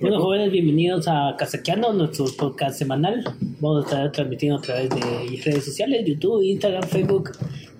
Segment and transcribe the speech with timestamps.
[0.00, 3.22] Bueno, jóvenes, bienvenidos a Casaqueando, nuestro podcast semanal.
[3.60, 7.30] Vamos a estar transmitiendo a través de redes sociales, YouTube, Instagram, Facebook.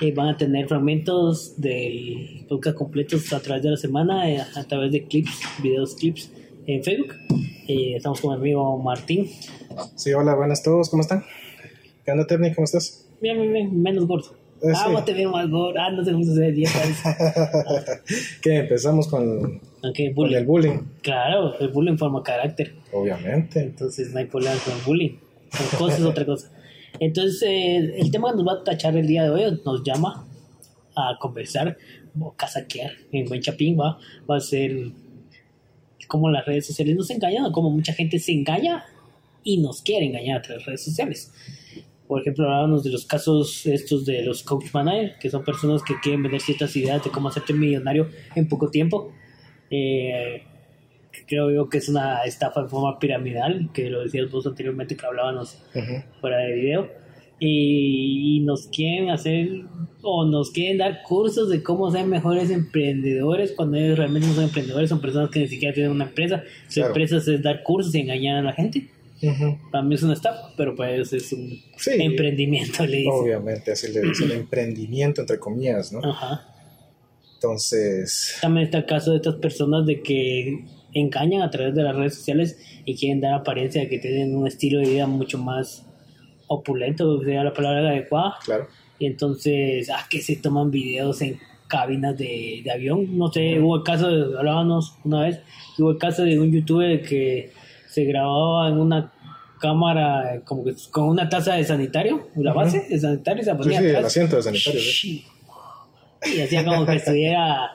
[0.00, 4.64] Eh, van a tener fragmentos del podcast completos a través de la semana, eh, a
[4.64, 6.30] través de clips, videos, clips
[6.68, 7.14] en Facebook.
[7.66, 9.28] Eh, estamos con mi amigo Martín.
[9.96, 11.24] Sí, hola, buenas a todos, ¿cómo están?
[12.04, 12.54] ¿Qué onda, Terni?
[12.54, 13.04] ¿Cómo estás?
[13.20, 14.30] Bien, bien, bien, menos gordo.
[14.62, 15.04] Eh, ah, sí.
[15.06, 15.80] te veo más gordo.
[15.80, 17.02] Ah, no te gusta hacer dietas.
[18.42, 19.60] que empezamos con,
[20.14, 20.36] Bullying.
[20.36, 22.75] el bullying, Claro, el bullying forma carácter.
[22.93, 23.61] obviamente.
[23.61, 25.16] Entonces no hay problema con el bullying.
[25.79, 26.50] Cosas, otra cosa.
[27.00, 30.26] Entonces, eh, el tema que nos va a tachar el día de hoy nos llama
[30.96, 31.76] a conversar
[32.19, 34.91] o casaquear en buen chapín, va, va a ser
[36.08, 38.84] cómo las redes sociales nos engañan o cómo mucha gente se engaña
[39.45, 41.33] y nos quiere engañar a través de redes sociales.
[42.08, 45.95] Por ejemplo, hablábamos de los casos estos de los coach manager, que son personas que
[46.03, 49.12] quieren vender ciertas ideas de cómo hacerte millonario en poco tiempo.
[49.70, 50.42] Eh,
[51.27, 55.05] creo yo que es una estafa en forma piramidal, que lo decías vos anteriormente que
[55.06, 55.62] hablábamos
[56.20, 56.89] fuera de video.
[57.41, 59.48] Y, y nos quieren hacer
[60.03, 64.45] o nos quieren dar cursos de cómo ser mejores emprendedores cuando ellos realmente no son
[64.45, 66.42] emprendedores, son personas que ni siquiera tienen una empresa.
[66.67, 66.89] Su Claro.
[66.89, 68.89] empresa es dar cursos y engañar a la gente.
[69.70, 71.91] Para mí es una estafa, pero para ellos es un Sí.
[72.01, 73.12] emprendimiento, le dicen.
[73.12, 76.01] Obviamente, así le dicen emprendimiento, entre comillas, ¿no?
[76.05, 76.45] Ajá.
[77.42, 81.95] Entonces, También está el caso de estas personas de que engañan a través de las
[81.95, 85.86] redes sociales y quieren dar apariencia de que tienen un estilo de vida mucho más
[86.48, 88.34] opulento, sería la palabra adecuada.
[88.45, 88.67] claro.
[88.98, 93.17] Y entonces, ah, que se toman videos en cabinas de, de avión.
[93.17, 95.39] No sé, hubo el caso, de, hablábamos una vez,
[95.78, 97.52] hubo el caso de un youtuber que
[97.86, 99.12] se grababa en una
[99.61, 103.78] cámara como que con una taza de sanitario, la base de sanitario, se Sí, ponía
[103.78, 104.06] sí, el atrás.
[104.06, 104.80] asiento de sanitario.
[104.80, 105.25] ¿sí?
[106.24, 107.72] Y hacía como que estuviera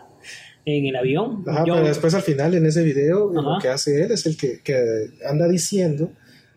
[0.66, 1.44] en el avión.
[1.48, 3.42] Ajá, Yo- pero después al final en ese video Ajá.
[3.56, 6.12] lo que hace él es el que, que anda diciendo,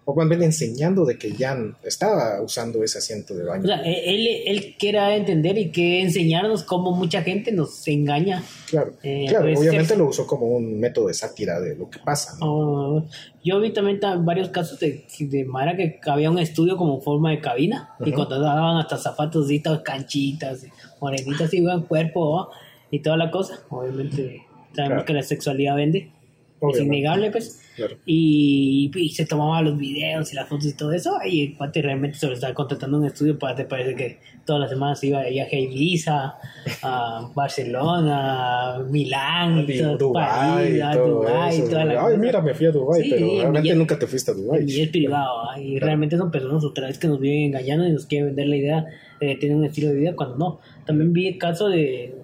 [0.08, 3.64] o más bien enseñando de que ya estaba usando ese asiento de baño.
[3.64, 7.86] o sea, él, él quiere dar a entender y que enseñarnos cómo mucha gente nos
[7.88, 8.40] engaña.
[8.70, 11.98] claro, eh, claro, pues, obviamente lo usó como un método de sátira de lo que
[11.98, 12.46] pasa, ¿no?
[12.46, 13.04] Oh,
[13.42, 17.30] yo vi también ta- varios casos de, de Mara que había un estudio como forma
[17.32, 18.14] de cabina y Ajá.
[18.14, 20.68] cuando daban hasta zapatos y canchitas, y
[21.00, 22.48] morenitas y buen cuerpo ¿va?
[22.92, 23.58] y toda la cosa.
[23.70, 24.42] Obviamente
[24.72, 25.04] sabemos Claro.
[25.04, 26.12] que la sexualidad vende,
[26.56, 26.84] es Obviamente.
[26.96, 27.62] innegable pues.
[27.76, 27.96] Claro.
[28.06, 31.82] Y, y se tomaba los videos y las fotos y todo eso y el cuate
[31.82, 35.20] realmente se lo estaba contratando un estudio para te parece que todas las semanas iba
[35.20, 36.34] de viaje a Ibiza,
[36.82, 42.40] a Barcelona, a Milán, Y todo- Dubái, París, y a Dubái, toda la Ay, mira,
[42.40, 44.64] me fui a Dubái, Sí, pero realmente nunca te fuiste a Dubái.
[44.66, 45.60] Y es privado, ¿ah?
[45.60, 48.56] y realmente son personas otra vez que nos viven engañando y nos quieren vender la
[48.56, 48.86] idea
[49.20, 50.60] de tener un estilo de vida cuando no.
[50.86, 52.14] También vi el caso de,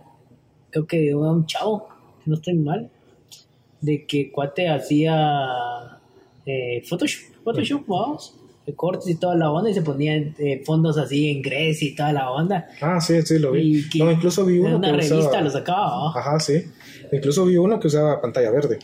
[0.71, 1.89] creo que de un chavo,
[2.25, 2.89] si no estoy mal,
[3.83, 5.99] de que cuate hacía
[6.47, 8.39] eh, Photoshop, Photoshop, vamos,
[8.77, 12.13] cortes y toda la onda y se ponía eh, fondos así en Grecia y toda
[12.13, 12.69] la onda.
[12.81, 13.85] Ah, sí, sí, lo vi.
[13.99, 15.41] No, incluso vi uno una que revista usaba...
[15.41, 16.13] lo sacaba, ¿ah?
[16.17, 16.63] Ajá, sí.
[17.11, 18.79] Incluso vi uno que usaba pantalla verde.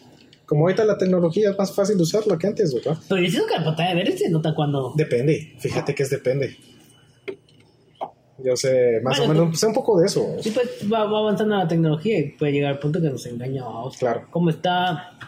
[0.44, 2.98] Como ahorita la tecnología es más fácil de usarla que antes, ¿verdad?
[3.08, 4.92] Pero yo siento que la pantalla verde se nota cuando...
[4.96, 6.56] Depende, fíjate que es depende.
[8.44, 10.24] Yo sé, más Bueno, o menos, sé un poco de eso.
[10.40, 13.62] Sí, pues va, va avanzando la tecnología y puede llegar al punto que nos engaña
[13.62, 13.98] a otros.
[13.98, 14.26] Claro.
[14.30, 15.18] Como está.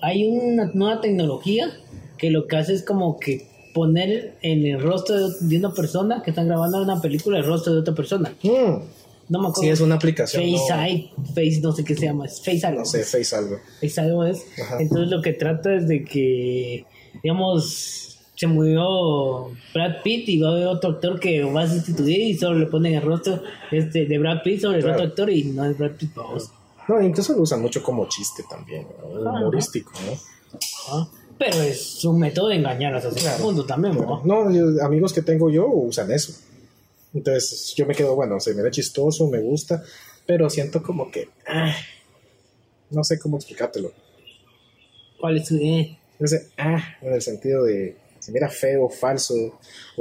[0.00, 1.70] Hay una nueva tecnología
[2.18, 6.30] que lo que hace es como que poner en el rostro de, una persona que
[6.30, 8.32] están grabando una película el rostro de otra persona.
[8.42, 8.48] Mm,
[9.28, 9.54] No me acuerdo.
[9.62, 10.42] sí, es una aplicación.
[10.42, 12.80] Face no, Face, no sé qué se llama, es Face algo.
[12.80, 13.56] no sé, Face algo.
[13.80, 14.44] Face algo es.
[14.62, 14.76] Ajá.
[14.80, 16.84] Entonces lo que trata es de que,
[17.22, 22.20] digamos, se murió Brad Pitt y va a haber otro actor que va a sustituir
[22.20, 25.44] y solo le ponen el rostro este, de Brad Pitt sobre el otro actor y
[25.44, 26.50] no es Brad Pitt, vamos.
[26.88, 29.28] No, incluso lo usan mucho como chiste también, ¿no?
[29.30, 29.38] Ajá.
[29.40, 30.18] humorístico, ¿no?
[30.90, 31.08] ¿ah?
[31.38, 33.42] Pero es un método de engañar hasta cierto Claro.
[33.44, 34.22] punto también, ¿no?
[34.24, 36.32] No, yo- amigos que tengo yo usan eso.
[37.14, 39.82] Entonces yo me quedo, bueno, se me ve chistoso, me gusta,
[40.26, 41.74] pero siento como que, ah,
[42.90, 43.92] no sé cómo explicártelo.
[45.20, 45.96] ¿Cuál es su eh?
[46.18, 49.34] Ese, ah, en el sentido de, se mira feo, falso,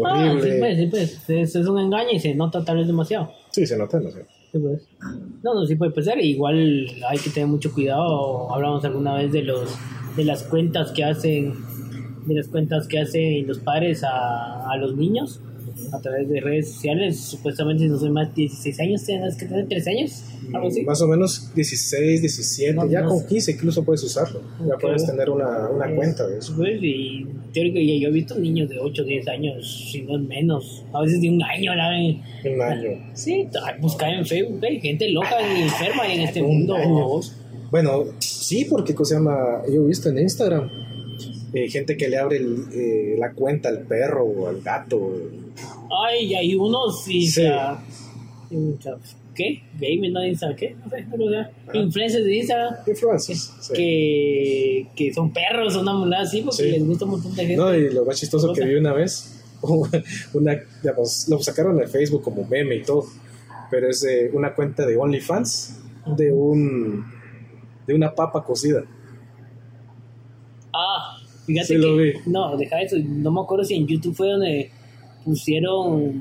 [0.05, 0.59] Ah, sí, horrible.
[0.59, 0.87] pues, sí,
[1.27, 1.55] pues.
[1.55, 3.31] Es, un engaño y se nota tal vez demasiado.
[3.51, 4.25] Sí, se nota, no sé.
[4.51, 4.87] Sí, pues.
[5.43, 6.19] No, no, sí puede pasar.
[6.19, 8.53] Igual hay que tener mucho cuidado.
[8.53, 9.75] Hablamos alguna vez de los
[10.15, 11.53] de las cuentas que hacen
[12.25, 15.41] de las cuentas que hacen los padres a, a los niños
[15.91, 17.19] a través de redes sociales.
[17.19, 20.23] Supuestamente, si no soy más de 16 años, tienes que tener 13 años,
[20.53, 20.81] algo así.
[20.83, 23.27] Más o menos 16, 17, No, ya no con sé.
[23.27, 24.41] 15 incluso puedes usarlo.
[24.67, 24.81] Ya Ok.
[24.81, 26.53] puedes tener una, una Es- cuenta de eso.
[26.55, 30.83] Pues, y teórico, y yo he visto niños de 8, 10 años, si no menos,
[30.93, 31.89] a veces de un año, la.
[31.89, 32.89] Un año.
[33.13, 33.47] Sí,
[33.79, 36.75] buscar en Facebook, hay gente loca y enferma en este Un mundo.
[36.75, 37.07] año.
[37.71, 40.69] Bueno, sí, porque cosa se llama, yo he visto en Instagram
[41.53, 45.13] eh, gente que le abre el, eh, la cuenta al perro o al gato.
[46.05, 47.43] Ay, hay unos y Sí.
[47.43, 47.79] ya-
[49.35, 49.63] ¿Qué?
[49.79, 50.75] Gaming, no Instagram, ¿qué?
[50.83, 51.17] No sé, no
[51.71, 51.77] sé.
[51.79, 53.51] Influencers de Instagram Influencers.
[53.61, 53.73] sí.
[53.73, 56.69] que, que son perros, una mulada así, porque Sí.
[56.71, 57.55] les gusta un montón de gente.
[57.55, 58.61] No, y lo más chistoso Cosa.
[58.61, 59.41] que vi una vez,
[60.33, 63.05] una, digamos, lo sacaron en Facebook como meme y todo,
[63.71, 65.79] pero es eh, una cuenta de OnlyFans
[66.15, 67.03] de un
[67.87, 68.83] de una papa cocida.
[71.45, 71.79] Fíjate que.
[71.79, 72.13] lo vi.
[72.25, 72.95] No, deja eso.
[73.05, 74.69] No me acuerdo si en YouTube fue donde
[75.25, 76.13] pusieron.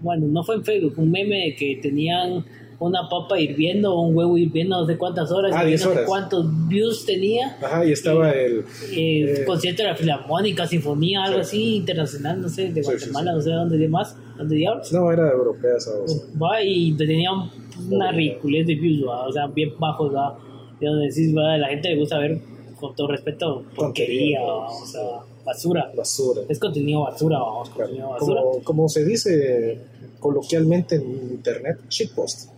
[0.00, 2.44] Bueno, no fue en Facebook, un meme de que tenían
[2.78, 5.52] una papa hirviendo o un huevo hirviendo no sé cuántas horas.
[5.54, 7.54] Ah, y 10 no sé cuántos views tenía.
[7.62, 8.60] Ajá, y estaba el...
[8.92, 9.44] Eh, Eh.
[9.46, 11.56] concierto de la Filarmónica, Sinfonía, algo Sí.
[11.58, 13.36] así, internacional, no sé, de sí, Guatemala, sí.
[13.36, 14.90] no sé dónde demás, dónde diablos.
[14.94, 16.26] No, era europea esa voz.
[16.42, 17.50] Va y tenía un-
[17.90, 19.26] una ridiculez de views, ¿va?
[19.26, 20.38] o sea, bien bajos, ¿va?
[20.80, 21.58] de donde decís, ¿va?
[21.58, 22.40] la gente le gusta ver,
[22.80, 25.02] con todo respeto, porquería, o sea,
[25.44, 25.90] basura.
[25.96, 26.42] Basura.
[26.48, 28.40] Es contenido basura, vamos, contenido basura.
[28.42, 29.78] Como, como se dice
[30.18, 32.50] coloquialmente en internet, shitpost.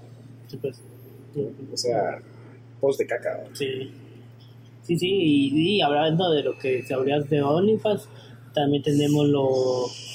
[0.48, 0.80] Sí, pues,
[1.72, 2.20] O sea,
[2.80, 3.44] post de caca.
[3.54, 3.90] sí.
[4.84, 8.08] Sí, sí, y, y hablando de lo que se habría de OnlyFans,
[8.52, 9.48] también tenemos lo,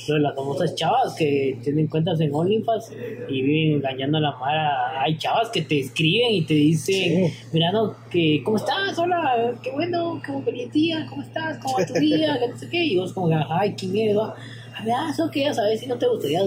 [0.07, 2.91] lo de las famosas chavas que tienen cuentas en OnlyFans
[3.29, 5.01] y viven engañando a la mara.
[5.01, 7.33] Hay chavas que te escriben y te dicen, Sí.
[7.53, 8.97] mira, no, que, ¿cómo estás?
[8.97, 11.57] Hola, qué bueno, qué buen día, ¿cómo estás?
[11.59, 12.37] ¿Cómo va tu día?
[12.47, 12.83] No sé qué.
[12.85, 14.17] Y vos como, ay, ¿quién eres?
[14.17, 14.35] va?
[14.79, 16.41] A ver, ah, eso que ya sabes, si no te gustaría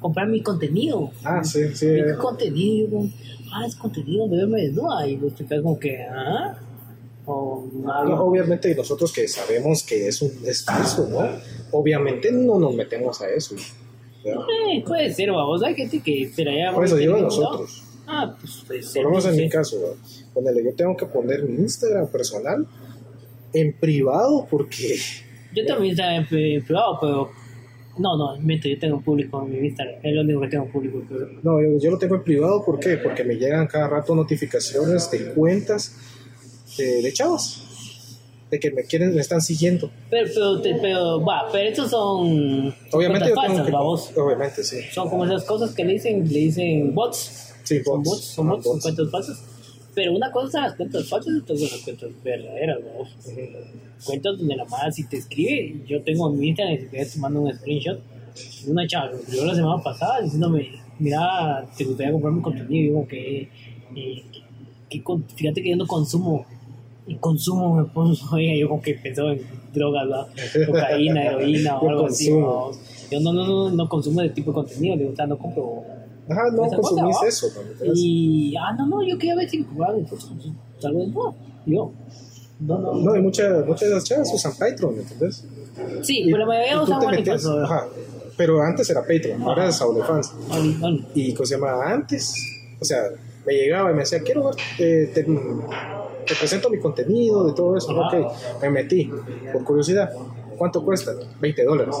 [0.00, 1.10] comprar mi contenido.
[1.24, 1.86] Ah, sí, sí.
[1.86, 3.00] ¿Qué contenido?
[3.52, 5.06] Ah, es contenido de verme desnuda.
[5.08, 6.56] Y vos te quedas como que, ¿ah?
[7.30, 8.24] O No, algo.
[8.24, 11.28] obviamente nosotros que sabemos que es, un, es falso, ¿no?
[11.72, 13.54] Obviamente no nos metemos a eso.
[14.24, 15.62] Eh, puede ser, vamos.
[15.62, 17.24] Hay gente que se la lleva Por eso digo a ¿no?
[17.24, 17.84] nosotros.
[18.06, 19.02] Ah, pues puede Por ser.
[19.02, 19.42] lo menos en sí.
[19.42, 19.96] mi caso, ¿verdad?
[20.32, 22.66] Ponele, yo tengo que poner mi Instagram personal
[23.52, 24.96] en privado porque
[25.54, 27.30] Yo también estaba en privado, pero.
[27.98, 29.96] No, no, miento, yo tengo público en mi Instagram.
[30.02, 31.02] Es lo único que tengo público.
[31.08, 31.28] Pero...
[31.42, 32.96] no, yo, yo lo tengo en privado ¿por qué?
[32.96, 35.96] Porque me llegan cada rato notificaciones de cuentas
[36.78, 37.64] de, de chavos
[38.50, 39.90] de que me quieren, me están siguiendo.
[40.08, 42.74] Pero, pero, te- pero, va, pero estos son.
[42.92, 44.76] Obviamente yo falsas, que obviamente sí.
[44.90, 47.52] Son como esas cosas que le dicen, le dicen bots.
[47.64, 48.08] Sí, Son bots.
[48.08, 48.82] bots, son Ajá, bots, son bots.
[48.84, 49.44] cuentas falsas.
[49.94, 52.78] Pero una cosa son las cuentas falsas y otra son las cuentas verdaderas.
[54.04, 57.40] Cuentas donde la madre si te escribe, yo tengo en mi Instagram, quieres te mando
[57.40, 58.00] un screenshot.
[58.68, 60.70] Una chava me escribió la semana pasada diciéndome,
[61.00, 62.70] mira, te gustaría comprar mi contenido.
[62.74, 63.48] Y digo que,
[63.96, 64.22] eh,
[64.88, 65.02] que
[65.36, 66.46] fíjate que yo no consumo.
[67.08, 69.40] Y consumo me puso, oiga, yo como que pensó en
[69.72, 70.06] drogas,
[70.66, 72.30] cocaína, heroína o Yo algo así.
[72.30, 72.70] consumo.
[72.72, 73.08] ¿no?
[73.10, 75.82] Yo no, no, no, no consumo ese tipo de contenido, le sea, no compro
[76.30, 77.46] Ajá, no consumís eso.
[77.56, 77.92] ¿no?
[77.94, 80.28] Y, ah, no, no, yo quería ver si me cobraban, entonces,
[80.78, 81.34] salgo de nuevo.
[81.64, 81.90] Yo,
[82.60, 85.46] no, no, No, y muchas, muchas de las chavas usan Patreon, ¿me ¿entendés?
[86.02, 86.44] Sí, Y- pero
[87.00, 87.26] te OnlyFans.
[87.28, 87.64] metes, ¿no?
[87.64, 87.86] ajá,
[88.36, 90.32] pero antes era Patreon, ahora es OnlyFans.
[90.50, 91.06] Only- only.
[91.14, 91.90] Y ¿cómo se llama?
[91.90, 92.34] Antes,
[92.78, 93.04] o sea,
[93.46, 95.24] me llegaba y me decía, quiero ver, eh, te,
[96.28, 97.92] te presento mi contenido, de todo eso.
[97.98, 98.14] Ok,
[98.62, 99.10] me metí,
[99.52, 100.10] por curiosidad.
[100.56, 101.12] ¿Cuánto cuesta?
[101.40, 101.96] 20 dólares.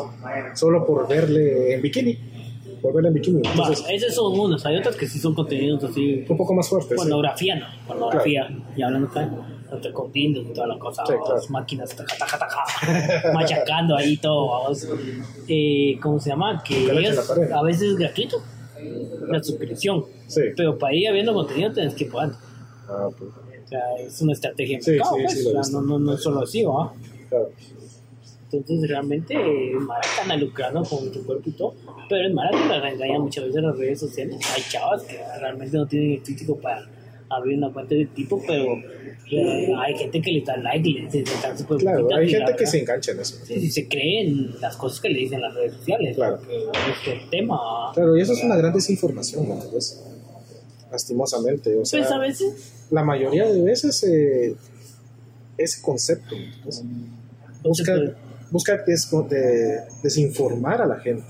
[0.54, 2.18] Solo por verle en bikini.
[2.82, 3.42] Por verle en bikini.
[3.44, 6.24] Entonces, esos son unos, hay otros que sí son contenidos así.
[6.28, 6.90] un poco más fuerte.
[6.90, 6.96] sí.
[6.96, 8.48] Pornografía, no, pornografía.
[8.76, 9.30] Y hablando acá,
[9.70, 11.40] entre con y toda la cosa, Sí, claro.
[11.50, 14.72] máquinas, taca, taca, taca, machacando ahí todo.
[15.46, 16.62] Eh, ¿Cómo se llama?
[16.62, 18.42] Que ellos a veces es gratuito,
[19.28, 20.04] la suscripción.
[20.26, 20.40] Sí.
[20.56, 22.32] Pero para ir viendo contenido tienes que pagar.
[22.88, 23.30] Ah, pues,
[23.68, 25.98] O sea, es una estrategia de mercado, sí, pues, sí, he o sea, no, no,
[25.98, 26.90] no es solo así, ¿va?
[27.28, 27.50] claro.
[28.50, 29.34] Entonces realmente
[29.78, 31.74] Mara están lucrando con tu cuerpo y todo,
[32.08, 34.38] pero el Mara te la engaña muchas veces en las redes sociales.
[34.56, 36.88] Hay chavas que realmente no tienen el físico para
[37.28, 38.64] abrir una cuenta de tipo, pero
[39.30, 42.66] eh, hay gente que le da like y le están súper Claro, hay gente que
[42.66, 43.36] se engancha en eso.
[43.44, 46.16] sí, sí, se creen las cosas que le dicen las redes sociales.
[46.16, 46.38] Claro.
[46.38, 47.58] porque es el tema.
[47.92, 50.02] Claro, y eso es una gran desinformación, ¿me entiendes?
[50.90, 54.56] Lastimosamente, o sea, Pues a veces, la mayoría de veces eh,
[55.58, 56.34] ese concepto,
[57.62, 57.94] busca,
[58.50, 61.26] busca des- de- desinformar a la gente.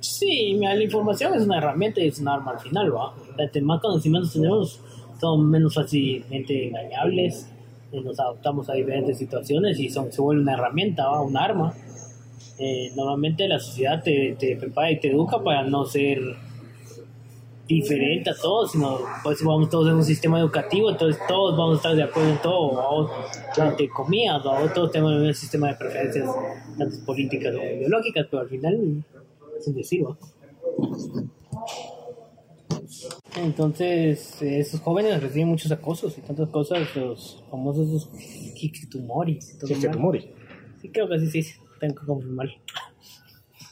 [0.00, 3.14] Sí, mira, la información es una herramienta y es un arma al final, ¿va?
[3.38, 4.80] Entre más conocimientos tenemos,
[5.20, 7.46] son menos fácilmente engañables,
[7.92, 11.20] eh, nos adaptamos a diferentes situaciones y son, se vuelve una herramienta, ¿va?
[11.22, 11.74] Un arma.
[12.58, 16.18] Eh, normalmente la sociedad te, te prepara y te educa para no ser
[17.74, 21.74] diferente a todos, sino por eso vamos todos en un sistema educativo, entonces todos vamos
[21.74, 23.10] a estar de acuerdo en todo, vamos,
[23.54, 23.70] Claro.
[23.70, 26.28] entre comillas, todos tenemos mismo sistema de preferencias,
[26.78, 29.04] tanto políticas o ideológicas, pero al final
[29.58, 30.16] es un.
[33.36, 38.08] Entonces, esos jóvenes reciben muchos acosos y tantas cosas, los famosos
[38.54, 39.38] mal.
[39.68, 40.30] Hikikomori.
[40.80, 41.56] Sí, creo que así dice.
[41.78, 42.52] Tengo que confirmarlo.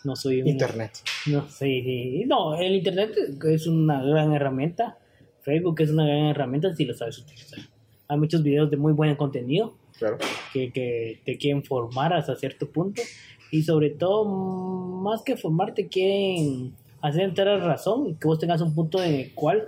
[0.05, 0.49] No soy un...
[0.49, 0.93] Internet.
[1.31, 2.25] No, sí, sí.
[2.27, 3.13] No, el Internet
[3.47, 4.99] es una gran herramienta.
[5.43, 7.61] Facebook es una gran herramienta si lo sabes utilizar.
[8.09, 10.19] Hay muchos videos de muy buen contenido Claro.
[10.53, 13.03] que, que te quieren formar hasta cierto punto.
[13.51, 18.39] Y sobre todo, más que formar, te quieren hacer entrar a razón y que vos
[18.39, 19.67] tengas un punto en el cual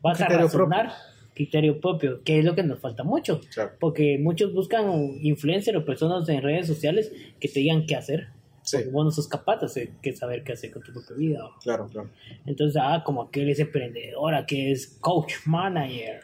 [0.00, 0.92] vas a razonar
[1.34, 3.40] criterio propio, que es lo que nos falta mucho.
[3.54, 3.72] Claro.
[3.78, 4.90] Porque muchos buscan
[5.22, 8.28] influencers o personas en redes sociales que te digan qué hacer.
[8.68, 8.76] Sí.
[8.76, 11.40] Porque vos no sos capaz de hacer- que saber qué hacer con tu propia vida.
[11.62, 12.10] Claro, claro.
[12.44, 16.20] Entonces, ah, como aquel es emprendedora, que es coach, manager,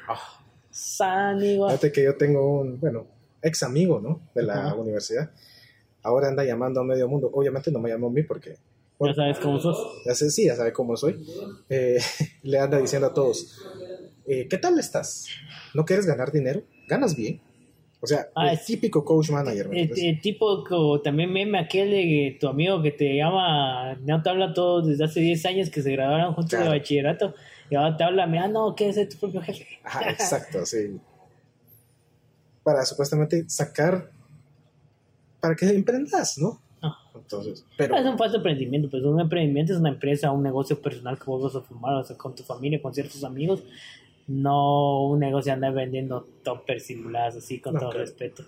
[0.70, 1.68] sanigo.
[1.68, 3.06] fíjate que yo tengo un, bueno,
[3.42, 4.20] ex amigo, ¿no?
[4.34, 5.30] De la universidad.
[6.02, 7.30] Ahora anda llamando a medio mundo.
[7.32, 8.58] Obviamente no me llamó a mí porque
[9.00, 9.78] Ya sabes cómo sos.
[10.04, 11.24] ya sé, sí, ya sabe cómo soy.
[11.70, 11.98] Eh,
[12.42, 13.58] le anda diciendo a todos,
[14.26, 15.28] eh, ¿qué tal estás?
[15.74, 16.62] ¿No quieres ganar dinero?
[16.88, 17.40] ¿Ganas bien?
[18.04, 19.68] O sea, Ah, el típico coach manager.
[19.70, 24.22] ¿me El, el tipo, como también meme aquel de tu amigo que te llama, no
[24.22, 26.70] te habla todos desde hace 10 años que se graduaron juntos Claro.
[26.70, 27.34] de bachillerato,
[27.70, 29.66] y ahora te habla, mira, no, ¿qué es tu propio jefe?
[29.82, 31.00] Ajá, exacto, sí.
[32.62, 34.10] Para supuestamente sacar,
[35.40, 36.60] para que emprendas, ¿no?
[36.82, 36.98] Ah.
[37.14, 37.96] Entonces, pero...
[37.96, 41.42] Es un falso emprendimiento, pues un emprendimiento es una empresa, un negocio personal que vos
[41.42, 43.62] vas a formar, o sea, con tu familia, con ciertos amigos,
[44.26, 48.44] no un negocio andar vendiendo toppers simuladas así, con No, todo respeto.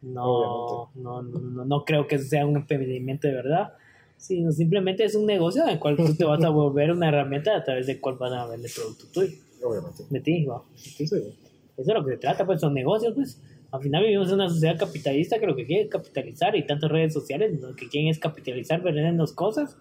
[0.00, 3.72] No, no, no, no, no creo que eso sea un emprendimiento de verdad,
[4.16, 7.56] sino simplemente es un negocio en el cual tú te vas a volver una herramienta
[7.56, 10.04] a través del cual van a vender producto tuyo, Obviamente.
[10.08, 10.46] de ti.
[10.98, 13.40] Eso es lo que se trata, pues son negocios, pues.
[13.70, 16.90] Al final vivimos en una sociedad capitalista que lo que quiere es capitalizar y tantas
[16.90, 19.76] redes sociales lo que quieren es capitalizar, vendernos cosas,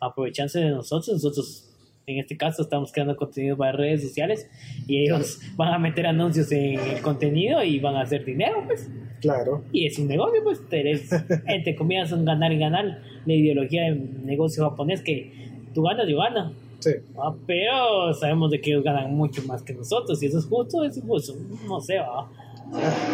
[0.00, 1.14] aprovecharse de nosotros.
[1.14, 1.71] Nosotros,
[2.06, 4.50] en este caso, estamos creando contenido para redes sociales
[4.86, 8.90] y ellos van a meter anuncios en el contenido y van a hacer dinero, pues.
[9.20, 10.60] Claro, Y es un negocio, pues.
[10.70, 11.10] Eres,
[11.46, 13.02] entre comillas, un ganar y ganar.
[13.24, 15.32] La ideología del negocio japonés que
[15.72, 16.52] tú ganas, yo gano.
[16.80, 16.90] sí.
[17.16, 20.82] Ah, pero sabemos de que ellos ganan mucho más que nosotros y eso es justo,
[20.84, 21.34] es injusto,
[21.68, 22.28] no sé, ¿va?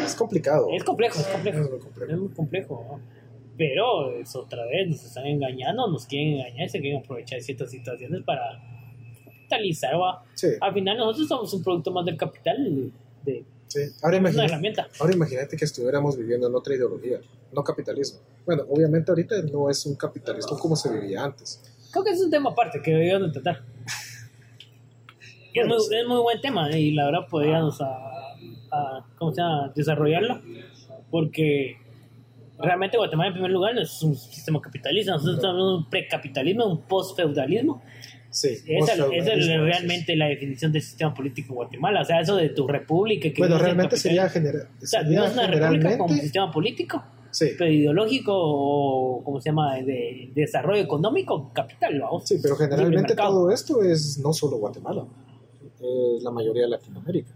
[0.04, 0.68] Es complicado.
[0.72, 2.12] es complejo, es complejo, Es muy complejo.
[2.12, 2.98] es muy complejo, ¿va?
[3.58, 7.70] pero es otra vez, nos están engañando, nos quieren engañar, se quieren aprovechar de ciertas
[7.70, 8.60] situaciones para
[9.48, 10.22] capitalizar, ¿va?
[10.34, 12.92] Sí, Al final nosotros somos un producto más del capital,
[13.24, 13.80] de sí.
[14.02, 14.88] Ahora una herramienta.
[15.00, 17.18] ahora imagínate que estuviéramos viviendo en otra ideología,
[17.52, 18.20] no capitalismo.
[18.46, 21.60] Bueno, obviamente ahorita no es un capitalismo como se vivía antes.
[21.90, 23.62] Creo que es un tema aparte que deberíamos de tratar.
[25.54, 27.86] Es, muy, es muy buen tema y la verdad podríamos a,
[28.70, 29.72] a- ¿cómo se llama?
[29.74, 30.40] desarrollarlo
[31.10, 31.78] porque
[32.60, 36.66] realmente Guatemala en primer lugar no es un sistema capitalista, nosotros estamos en un precapitalismo,
[36.66, 37.82] un postfeudalismo.
[38.30, 38.48] Sí.
[38.66, 42.50] Esa, esa es realmente la definición del sistema político en Guatemala, o sea, eso de
[42.50, 43.30] tu república.
[43.32, 44.52] Que Bueno, no realmente sería, capitalismo.
[44.58, 49.22] genera- O sea, sería no es una república como sistema político, Sí, pero ideológico o,
[49.24, 54.56] ¿cómo se llama?, de desarrollo económico, capital, sí, pero generalmente todo esto es no solo
[54.58, 55.04] Guatemala,
[55.80, 57.30] es la mayoría de Latinoamérica.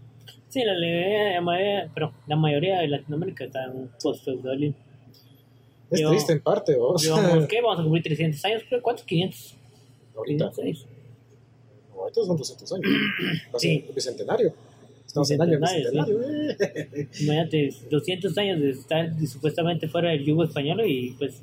[0.49, 4.77] Sí, la, la mayoría, pero la mayoría de Latinoamérica está en un post-feudalismo.
[5.89, 6.95] Es Yo- triste en parte, ¿o?
[6.97, 7.61] Digamos, ¿qué?
[7.61, 9.05] Vamos a cumplir 300 años, pero ¿cuántos?
[9.05, 9.57] 500.
[10.15, 10.85] Ahorita, 506.
[11.95, 12.87] no, ahorita son 200 años.
[13.57, 13.85] Sí.
[13.95, 14.53] bicentenario.
[15.05, 17.07] Estamos en año Bicentenario, eh.
[17.21, 21.41] Imagínate, 200 años de estar supuestamente fuera del yugo español y pues...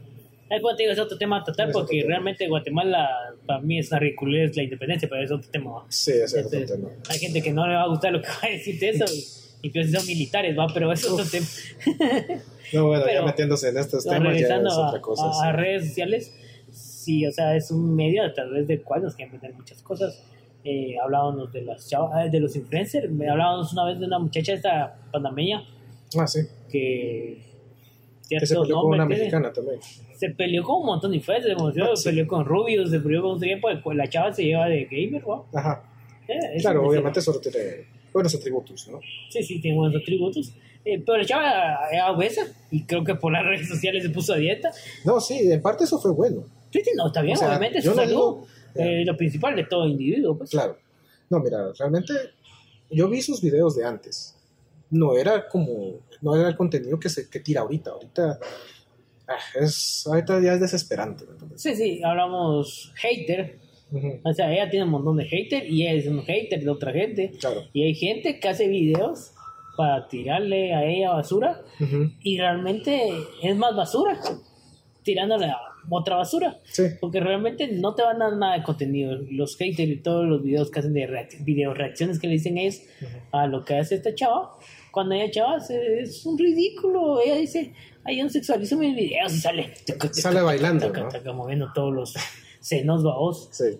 [0.48, 3.08] Después te digo, es otro tema a tratar porque realmente Guatemala
[3.46, 5.84] para mí es una ridiculez la independencia, pero es otro tema.
[5.88, 6.88] Sí, es otro Este, tema.
[7.08, 9.04] Hay gente que no le va a gustar lo que va a decir de eso
[9.14, 11.46] y, y pues son militares, va, pero es otro tema.
[12.72, 15.28] No, bueno, pero- ya metiéndose en estos temas ya es otra cosa.
[15.30, 15.38] a- sí.
[15.44, 16.34] a redes sociales,
[17.00, 20.22] sí, o sea, es un medio a través del cual nos quieren vender muchas cosas.
[20.64, 24.52] Eh, hablábamos de las chavas, de los influencers, me hablábamos una vez de una muchacha
[24.52, 25.64] esta panameña
[26.18, 26.40] Ah, sí.
[26.70, 27.38] que
[28.28, 29.20] Que se peleó con una tiene.
[29.22, 29.78] mexicana también.
[30.14, 32.08] se peleó con un montón de influencers, como se Ah, se sí.
[32.10, 35.26] peleó con Rubius, se peleó con un tiempo, pues la chava se lleva de gamer,
[35.26, 35.46] ¿no?
[35.54, 35.82] Ajá.
[36.28, 39.00] Eh, Claro, obviamente solo tiene buenos atributos, ¿no?
[39.30, 40.52] Sí, sí, tiene buenos atributos.
[40.84, 44.34] Eh, pero la chava era obesa y creo que por las redes sociales se puso
[44.34, 44.70] a dieta.
[45.04, 46.44] No, sí, en parte eso fue bueno.
[46.70, 48.46] Sí, no, está bien, O sea, obviamente, su no salud, digo-
[48.76, 50.50] eh, lo principal de todo individuo, pues.
[50.50, 50.76] Claro.
[51.28, 52.12] No, mira, realmente
[52.90, 54.36] yo vi sus videos de antes.
[54.90, 57.90] No era como, no era el contenido que se que tira ahorita.
[57.90, 58.38] Ahorita
[59.28, 61.24] ah, es, ahorita ya es desesperante.
[61.56, 63.58] Sí, sí, hablamos hater,
[64.24, 66.92] o sea, ella tiene un montón de hater y ella es un hater de otra
[66.92, 67.32] gente.
[67.38, 67.62] Claro.
[67.72, 69.32] Y hay gente que hace videos
[69.76, 73.08] para tirarle a ella basura Ujú, y realmente
[73.42, 74.20] es más basura
[75.02, 75.56] tirándole a
[75.90, 76.58] otra basura.
[76.64, 79.16] Sí, Porque realmente no te van a dar nada de contenido.
[79.30, 82.56] Los haters y todos los videos que hacen de reac- video reacciones que le dicen
[82.58, 82.80] ellos
[83.32, 84.56] a lo que hace esta chava.
[84.92, 87.20] Cuando ella chava es un ridículo.
[87.20, 87.72] Ella dice,
[88.04, 89.72] ay, yo no sexualizo mis videos y sale.
[90.12, 90.92] Sale bailando,
[91.34, 92.14] moviendo todos los
[92.60, 93.48] senos, babos.
[93.52, 93.78] sí,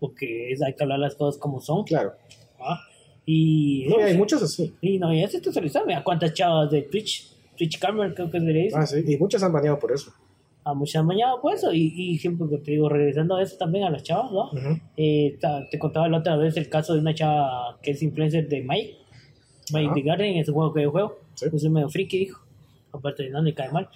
[0.00, 1.84] Porque es- hay que hablar las cosas como son.
[1.84, 2.12] claro.
[2.60, 2.80] ¿va?
[3.26, 4.74] Y, No, hay muchos así.
[4.82, 5.84] y no, ya se sexualizó.
[5.86, 8.76] Mira cuántas chavas de Twitch, Twitch Camera, creo que le dice.
[8.78, 10.12] Ah, sí, y muchos han baneado por eso.
[10.66, 11.72] A muchas mañanas por eso.
[11.72, 14.50] Y, y siempre que te digo, regresando a eso también a las chavas, ¿no?
[14.96, 15.38] Eh,
[15.70, 18.96] te contaba la otra vez el caso de una chava que es influencer de Mike,
[19.72, 19.94] Mike Ajá.
[19.94, 21.18] the Garden, es un juego que yo juego.
[21.34, 21.46] Sí.
[21.58, 22.40] Soy medio friki, dijo.
[22.92, 23.88] Aparte de no me cae mal.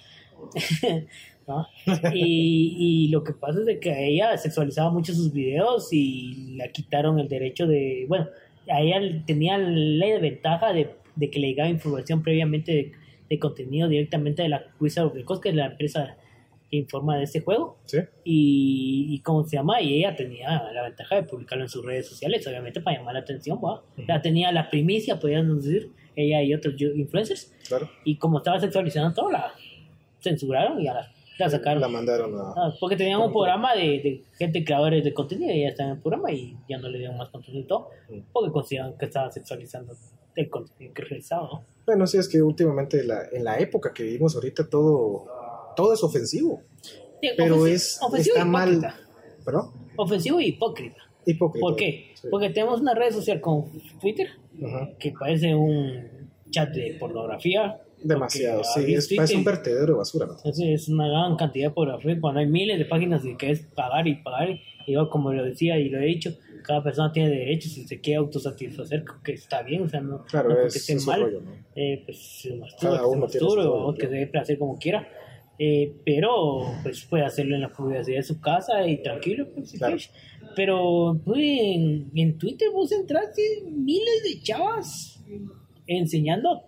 [1.47, 1.65] ¿No?
[2.13, 6.55] y, y lo que pasa es de que a ella sexualizaba mucho sus videos y
[6.57, 8.05] le quitaron el derecho de.
[8.07, 8.27] Bueno,
[8.71, 12.91] a ella tenía la ventaja de, de que le llegaba información previamente de,
[13.27, 16.17] de contenido directamente de la Wizard of the Coast, que es la empresa
[16.71, 21.15] informa de este juego Sí, y, y cómo se llama y ella tenía la ventaja
[21.15, 23.81] de publicarlo en sus redes sociales obviamente para llamar la atención ¿va?
[24.07, 27.89] ya tenía la primicia podríamos decir ella y otros influencers claro.
[28.05, 29.51] y como estaba sexualizando todo la
[30.21, 32.53] censuraron y ya la, la sacaron La mandaron a.
[32.55, 35.91] Ah, porque tenían un programa de, de gente creadores de contenido y ya está en
[35.91, 38.19] el programa y ya no le dieron más contenido y todo, Mm.
[38.33, 39.93] porque consideraban que estaba sexualizando
[40.35, 41.63] el contenido que realizaba ¿no?
[41.85, 45.25] Bueno, sí, es que últimamente la- en la época que vivimos ahorita todo,
[45.75, 46.61] todo es ofensivo.
[47.21, 48.93] Sí, Pero es, ofensivo está y mal.
[49.97, 51.61] ofensivo y hipócrita Hipócrita.
[51.61, 52.11] ¿por qué?
[52.15, 52.27] Sí.
[52.31, 54.27] porque tenemos una red social como Twitter
[54.99, 57.81] que parece un chat de pornografía.
[58.01, 60.25] Demasiado, sí, es, Twitter- un vertedero de basura.
[60.25, 60.33] ¿no?
[60.37, 63.59] Entonces es una gran cantidad de pornografía cuando hay miles de páginas de que es
[63.75, 64.49] pagar y pagar.
[64.87, 66.31] Y yo, como lo decía y lo he dicho,
[66.63, 70.49] cada persona tiene derechos y se quiere autosatisfacer, que está bien, o sea, no, Claro,
[70.49, 71.21] no porque es, esté mal.
[71.21, 71.51] rollo, ¿no?
[71.75, 74.77] Eh, pues se masturba, Cada que se uno su o que se debe hacer como
[74.79, 75.07] quiera.
[75.61, 79.97] Eh, pero pues puede hacerlo en la privacidad de su casa y tranquilo, pues, Claro.
[80.55, 85.21] Pero pues, en, en Twitter vos entraste miles de chavas
[85.85, 86.63] enseñando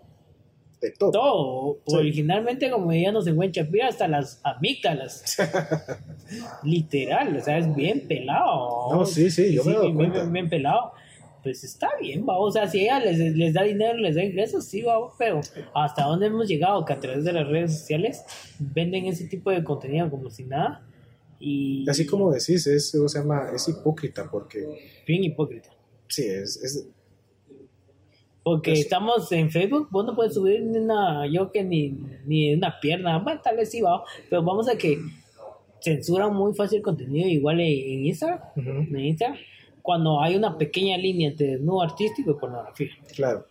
[0.82, 1.12] De todo.
[1.12, 1.78] todo.
[1.88, 1.96] Sí.
[1.96, 5.38] Originalmente, como decíamos en Buen Chapira, hasta las amígdalas.
[6.64, 8.88] Literal, o sea, es bien pelado.
[8.92, 10.20] No, sí, sí, yo me he dado bien, cuenta.
[10.22, 10.92] bien- bien pelado.
[11.44, 12.38] Pues está bien, va.
[12.38, 14.96] O sea, si ella les, les da dinero, les da ingresos, sí, va.
[15.18, 15.42] Pero
[15.74, 18.24] hasta dónde hemos llegado que a través de las redes sociales
[18.60, 20.86] venden ese tipo de contenido como si nada.
[21.40, 25.70] Y Así como decís, es, o se llama, es hipócrita porque bien hipócrita.
[26.08, 26.88] sí, es, es
[28.44, 32.80] Porque estamos en Facebook, vos no puedes subir ni una, yo que ni, ni una
[32.80, 35.00] pierna, bueno, tal vez sí va, pero vamos a que
[35.82, 39.40] censuran muy fácil el contenido igual en Instagram, en Instagram,
[39.82, 42.90] cuando hay una pequeña línea entre desnudo artístico y pornografía.
[43.16, 43.46] claro.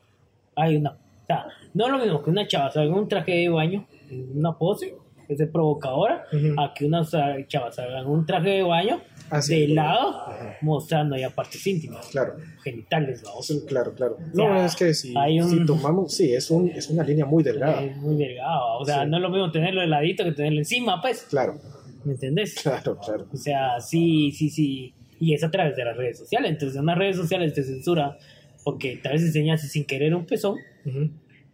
[0.56, 3.32] Hay una, o sea, no es lo mismo que una chava salga en un traje
[3.32, 4.94] de baño, en una pose,
[5.26, 6.24] que es provocadora,
[6.58, 7.02] a que una
[7.46, 9.00] chava salga en un traje de baño,
[9.32, 10.24] Ah, de lado,
[10.60, 12.34] mostrando ya partes íntimas, Claro.
[12.64, 13.22] genitales.
[13.42, 14.16] Sí, claro, claro.
[14.16, 17.04] O No, sea, es que si, hay un- si tomamos, sí, es, un, es una
[17.04, 17.80] línea muy delgada.
[17.80, 18.78] Es muy delgado.
[18.80, 19.08] O sea, Sí.
[19.08, 21.28] no es lo mismo tenerlo de ladito que tenerlo encima, pues.
[21.30, 21.60] Claro,
[22.02, 22.56] ¿Me entendés?
[22.60, 23.26] claro, claro.
[23.32, 24.94] O sea, sí, sí, sí.
[25.20, 26.50] Y es a través de las redes sociales.
[26.50, 28.18] Entonces, en las redes sociales te censura
[28.64, 30.56] porque tal vez enseñas sin querer un pezón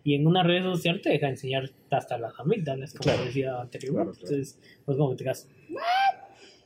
[0.05, 3.25] y en una red social te deja enseñar hasta las amígdalas, como Claro.
[3.25, 4.13] decía anteriormente.
[4.13, 4.37] Claro, claro.
[4.37, 5.49] Entonces, pues como que te quedas,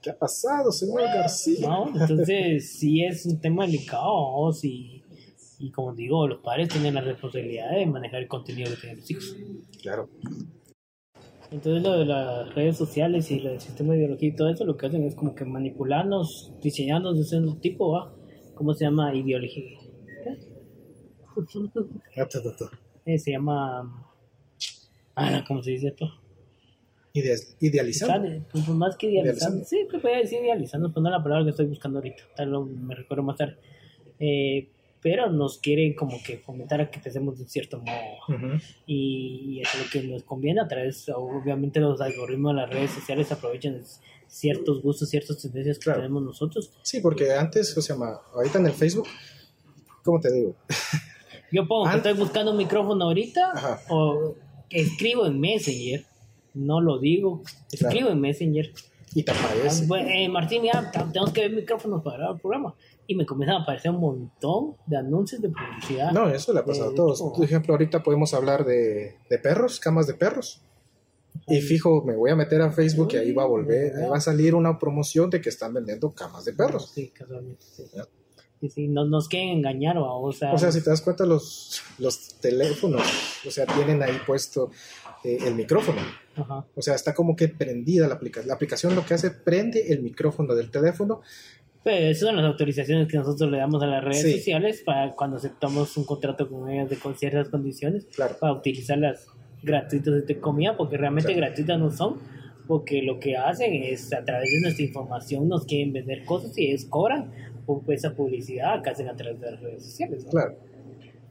[0.03, 1.69] ¿Qué ha pasado, señor García?
[1.69, 1.93] ¿no?
[2.01, 4.51] Entonces, sí es un tema delicado.
[4.53, 5.03] Sí.
[5.59, 9.11] Y como digo, los padres tienen la responsabilidad de manejar el contenido que tienen los
[9.11, 9.37] hijos.
[9.83, 10.09] Claro.
[11.51, 14.65] Entonces lo de las redes sociales y lo del sistema de ideología y todo eso
[14.65, 18.15] lo que hacen es como que manipularnos, diseñarnos de ese tipo, ¿va?
[18.55, 19.15] ¿Cómo se llama?
[19.15, 19.79] Ideología.
[22.17, 22.71] Ah, ta, ta.
[23.07, 24.07] Eh, se llama...
[25.17, 26.07] Ah, ¿cómo se dice esto?
[27.13, 28.27] Ide- Idealizando.
[28.29, 29.57] Idealizando, pues, más que idealizando.
[29.59, 29.65] Idealizando.
[29.65, 32.23] Sí, pues voy a decir idealizando, pues no la palabra que estoy buscando ahorita.
[32.37, 33.57] Tal vez me recuerdo más tarde.
[34.19, 34.69] Eh,
[35.03, 38.59] pero nos quieren como que fomentar a que pensemos de un cierto modo.
[38.87, 43.31] Y, es lo que nos conviene a través, obviamente los algoritmos de las redes sociales
[43.33, 43.81] aprovechan
[44.27, 46.01] ciertos gustos, ciertas tendencias que Claro.
[46.01, 46.73] tenemos nosotros.
[46.83, 47.97] Sí, porque antes, o sea,
[48.35, 49.07] ahorita en el Facebook,
[50.05, 50.55] ¿cómo te digo?
[51.53, 53.81] Yo pongo que estoy buscando un micrófono ahorita Ajá.
[53.89, 54.37] o
[54.69, 56.05] escribo en Messenger,
[56.55, 58.13] no lo digo, escribo Claro.
[58.13, 58.71] en Messenger.
[59.15, 59.87] Y te aparece.
[60.09, 62.75] Eh, Martín, ya t- tenemos que ver micrófonos para grabar el programa.
[63.09, 66.13] Y me comienzan a aparecer un montón de anuncios de publicidad.
[66.13, 67.19] No, eso le ha pasado Eh, a todos.
[67.19, 70.63] como- Por ejemplo, ahorita podemos hablar de, de perros, camas de perros.
[71.49, 74.17] Y fijo, me voy a meter a Facebook y ahí va a volver, ahí va
[74.17, 76.91] a salir una promoción de que están vendiendo camas de perros.
[76.95, 77.63] Sí, casualmente.
[77.63, 77.85] sí.
[78.63, 81.81] Y si no nos quieren engañar, o sea, O sea, si te das cuenta, los,
[81.99, 83.03] los teléfonos,
[83.47, 84.71] o sea, tienen ahí puesto
[85.25, 86.01] eh, el micrófono.
[86.37, 86.65] ajá.
[86.75, 88.49] O sea, está como que prendida la aplicación.
[88.49, 91.21] La aplicación lo que hace, prende el micrófono del teléfono.
[91.83, 94.33] Pero esas son las autorizaciones que nosotros le damos a las redes Sí.
[94.35, 98.37] sociales para cuando aceptamos un contrato con ellas de con ciertas condiciones Claro.
[98.39, 99.27] para utilizarlas
[99.63, 101.47] gratuitas entre comillas, porque realmente Claro.
[101.47, 102.19] gratuitas no son,
[102.67, 106.67] porque lo que hacen es a través de nuestra información nos quieren vender cosas y
[106.71, 107.31] ellos cobran
[107.67, 110.25] por esa publicidad que hacen a través de las redes sociales.
[110.25, 110.31] ¿no?
[110.31, 110.57] Claro.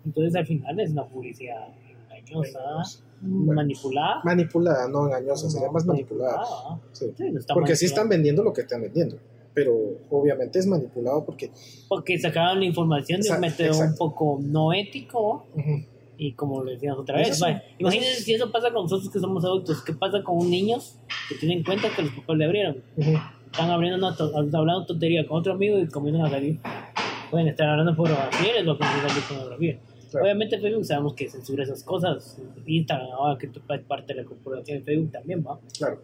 [0.06, 1.67] Entonces al final es una publicidad
[2.10, 3.04] engañosa, Engañosa.
[3.21, 4.21] Manipulada.
[4.23, 6.38] Manipulada, no engañosa, sería más manipulada.
[6.38, 6.82] manipulada.
[6.93, 7.05] Sí.
[7.17, 7.86] Sí, no Porque sí manipulada.
[7.86, 9.17] están vendiendo lo que están vendiendo.
[9.53, 9.75] Pero
[10.10, 11.51] obviamente es manipulado porque.
[11.88, 15.84] Porque sacaban la información de un método un poco no ético Ujú,
[16.17, 17.36] y como lo decíamos otra vez.
[17.36, 19.82] Sí, vaya, imagínense si eso pasa con nosotros que somos adultos.
[19.82, 22.77] ¿Qué pasa con niños que tienen cuenta que los papás le abrieron?
[22.95, 23.12] ujú.
[23.51, 26.60] Están abriendo una to- hablando tontería con otro amigo y comienzan a salir.
[27.32, 27.95] Pueden estar hablando
[28.53, 29.79] les va a comenzar a salir pornografía.
[30.10, 30.26] Claro.
[30.26, 32.41] Obviamente Facebook sabemos que censura esas cosas.
[32.65, 35.60] Instagram, ahora que tú es parte de la corporación de Facebook también va.
[35.78, 36.02] Claro.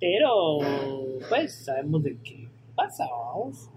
[0.00, 0.58] Pero,
[1.28, 3.68] pues, sabemos de qué pasa, vamos.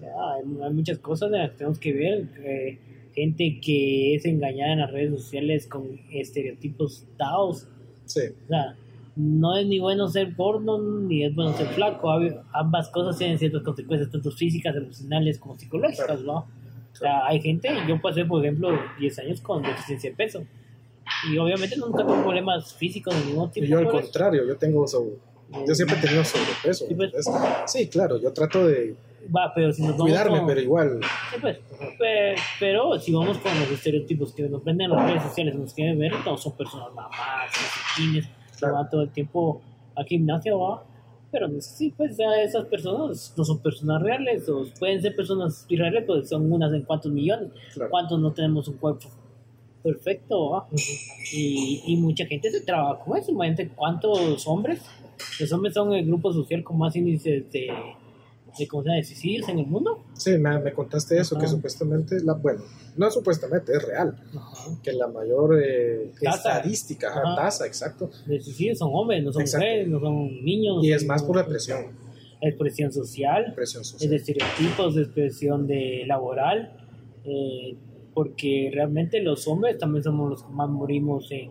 [0.00, 2.28] Ya, hay, hay muchas cosas de las que tenemos que ver.
[2.42, 2.78] eh,
[3.14, 7.66] gente que es engañada en las redes sociales con estereotipos dados.
[8.06, 8.76] Sí, O sea,
[9.16, 12.10] no es ni bueno ser porno ni es bueno ser flaco.
[12.52, 16.22] Ambas cosas tienen ciertas consecuencias, tanto físicas, emocionales como psicológicas, Claro.
[16.22, 16.46] ¿no?
[17.00, 20.44] O sea, hay gente, yo pasé, por ejemplo, 10 años con deficiencia de peso.
[21.32, 23.64] Y obviamente nunca tuve problemas físicos de ningún tipo.
[23.64, 23.92] Y yo al eso.
[23.92, 25.12] contrario, yo tengo sobre-
[25.66, 26.86] yo siempre he tenido sobrepeso.
[26.86, 27.12] Sí, pues.
[27.66, 28.94] sí, claro, yo trato de
[29.34, 31.00] Va, pero si nos vamos cuidarme, con- pero igual.
[31.32, 31.58] Sí, pues.
[31.98, 35.72] Pe- Pero, si vamos con los estereotipos que nos venden en las redes sociales, nos
[35.72, 37.50] quieren ver, no son personas mamás,
[37.96, 39.62] chiquines, que van todo el tiempo
[39.94, 40.84] al gimnasio, ¿va?
[41.30, 46.04] Pero si pues ya esas personas no son personas reales, o pueden ser personas irreales,
[46.06, 47.50] pues son unas en cuantos millones.
[47.74, 47.90] Claro.
[47.90, 49.08] ¿Cuántos no tenemos un cuerpo
[49.82, 50.68] perfecto, ¿va?
[51.32, 53.30] Y, y mucha gente se trabaja con eso.
[53.30, 54.82] Imagínate cuántos hombres,
[55.38, 57.68] los hombres son el grupo social con más índices de,
[58.58, 58.96] de, ¿cómo se llama?
[58.96, 60.04] de suicidios en el mundo.
[60.14, 61.54] Sí, me, me contaste eso, que Ajá.
[61.54, 62.62] supuestamente, la, bueno,
[62.96, 64.78] no supuestamente, es real, Ajá.
[64.82, 69.64] que la mayor eh, estadística, ajá, tasa, exacto, de suicidios son hombres, no son Exacto.
[69.66, 70.84] mujeres, no son niños.
[70.84, 71.98] y es más por represión,
[72.42, 74.14] Expresión social, presión es de social.
[74.14, 76.74] estereotipos, de expresión de laboral,
[77.24, 77.76] eh,
[78.14, 81.50] porque realmente los hombres también somos los que más morimos en,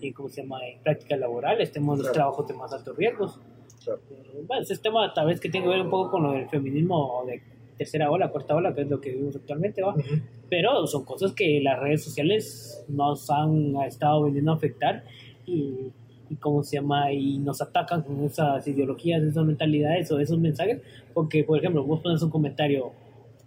[0.00, 2.14] en ¿cómo se llama?, en prácticas laborales, tenemos los Claro.
[2.14, 3.38] trabajos de más altos riesgos.
[3.84, 4.00] Claro.
[4.46, 7.24] Bueno, ese tema tal vez que tiene que ver un poco con lo del feminismo
[7.26, 7.42] de
[7.76, 9.94] tercera ola, cuarta ola, que es lo que vivimos actualmente, ¿va?
[9.94, 15.02] Ujú, pero son cosas que las redes sociales nos han estado viniendo a afectar
[15.46, 15.90] y,
[16.28, 20.82] y cómo se llama y nos atacan con esas ideologías, esas mentalidades o esos mensajes,
[21.14, 22.92] porque por ejemplo vos pones un comentario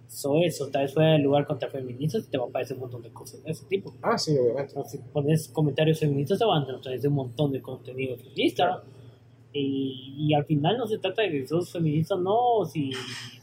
[0.08, 3.02] sobre eso, tal vez fuera del lugar contra feministas, te va a aparecer un montón
[3.02, 3.93] de cosas de ese tipo.
[4.02, 4.74] Ah, sí, obviamente.
[4.76, 8.65] O si pones comentarios feministas, te van a traer un montón de contenido feminista.
[8.65, 8.95] Claro.
[9.60, 12.91] Y, y al final no se trata de que sos feminista o no, si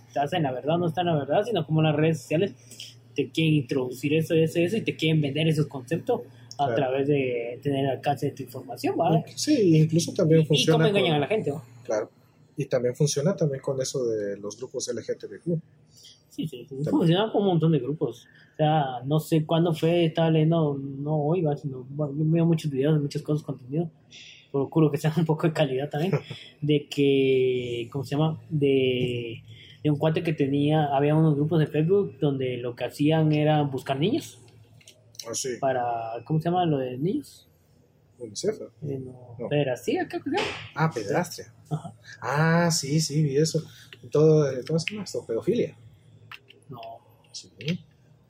[0.07, 2.53] estás en la verdad o no estás en la verdad, sino como las redes sociales
[3.14, 6.20] te quieren introducir eso, eso, eso, y te quieren vender esos conceptos
[6.59, 6.75] a Claro.
[6.75, 9.25] través de tener alcance de tu información, ¿vale?
[9.35, 10.88] Sí, incluso también Y cómo funciona.
[10.88, 11.62] engañan con- a la gente, ¿no?
[11.85, 12.11] Claro.
[12.57, 15.59] Y también funciona también con eso de los grupos LGTBQ.
[16.33, 16.77] Sí, sí, sí.
[16.88, 18.27] Funcionan con un montón de grupos.
[18.53, 22.47] O sea, no sé cuándo fue, estaba leyendo, no hoy, va, sino, bueno, yo veo
[22.47, 23.90] muchos videos, muchas cosas, contenido.
[24.51, 26.12] Procuro que sean un poco de calidad también.
[26.62, 28.40] De que, ¿cómo se llama?
[28.49, 29.42] De,
[29.85, 33.62] de un cuate que tenía, había unos grupos de Facebook donde lo que hacían era
[33.62, 34.38] buscar niños
[35.29, 35.51] Ah, sí.
[35.61, 35.83] para,
[36.25, 37.47] ¿cómo se llama lo de niños?
[38.18, 38.61] UNICEF.
[38.83, 39.49] Eh, no, No.
[39.49, 40.49] Pederastía, creo que se llama.
[40.77, 41.53] Ah, pedrastria.
[41.71, 41.95] Ajá.
[42.21, 43.62] Ah, sí, sí, vi eso.
[44.11, 45.25] Todo, eh, ¿cómo se llama esto?
[45.27, 45.77] Pedofilia.
[47.33, 47.51] Sí.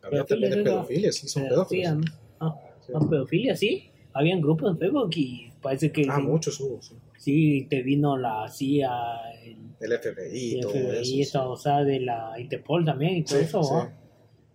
[0.03, 1.97] Había también de pedofilia, sí, son pedófilos.
[1.97, 2.03] ¿no?
[2.41, 2.93] Ah, Sí.
[3.09, 3.89] pedofilia, sí.
[4.15, 6.95] Habían grupos en Facebook y parece que Ah, sí, muchos hubo, sí.
[7.19, 8.91] sí, te vino la CIA,
[9.45, 11.05] el, El FBI y el todo FBI, eso.
[11.05, 11.21] sí.
[11.23, 13.75] esta, o sea, de la Interpol también y todo Sí, eso, sí.
[13.75, 13.93] ¿va?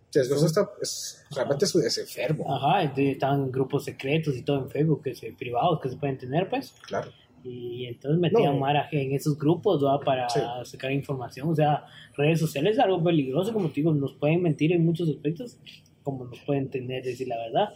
[0.10, 4.60] Sí, eso está, es, realmente es, es enfermo, Ajá, entonces están grupos secretos y todo
[4.64, 6.74] en Facebook, que se, privados que se pueden tener, pues.
[6.88, 7.12] claro.
[7.44, 8.60] Y entonces metían No.
[8.60, 10.00] Mara en esos grupos ¿va?
[10.00, 10.40] para Sí.
[10.66, 11.50] sacar información.
[11.50, 15.08] O sea, redes sociales es algo peligroso, como te digo, nos pueden mentir en muchos
[15.10, 15.58] aspectos,
[16.04, 17.70] como nos pueden tener, decir la verdad.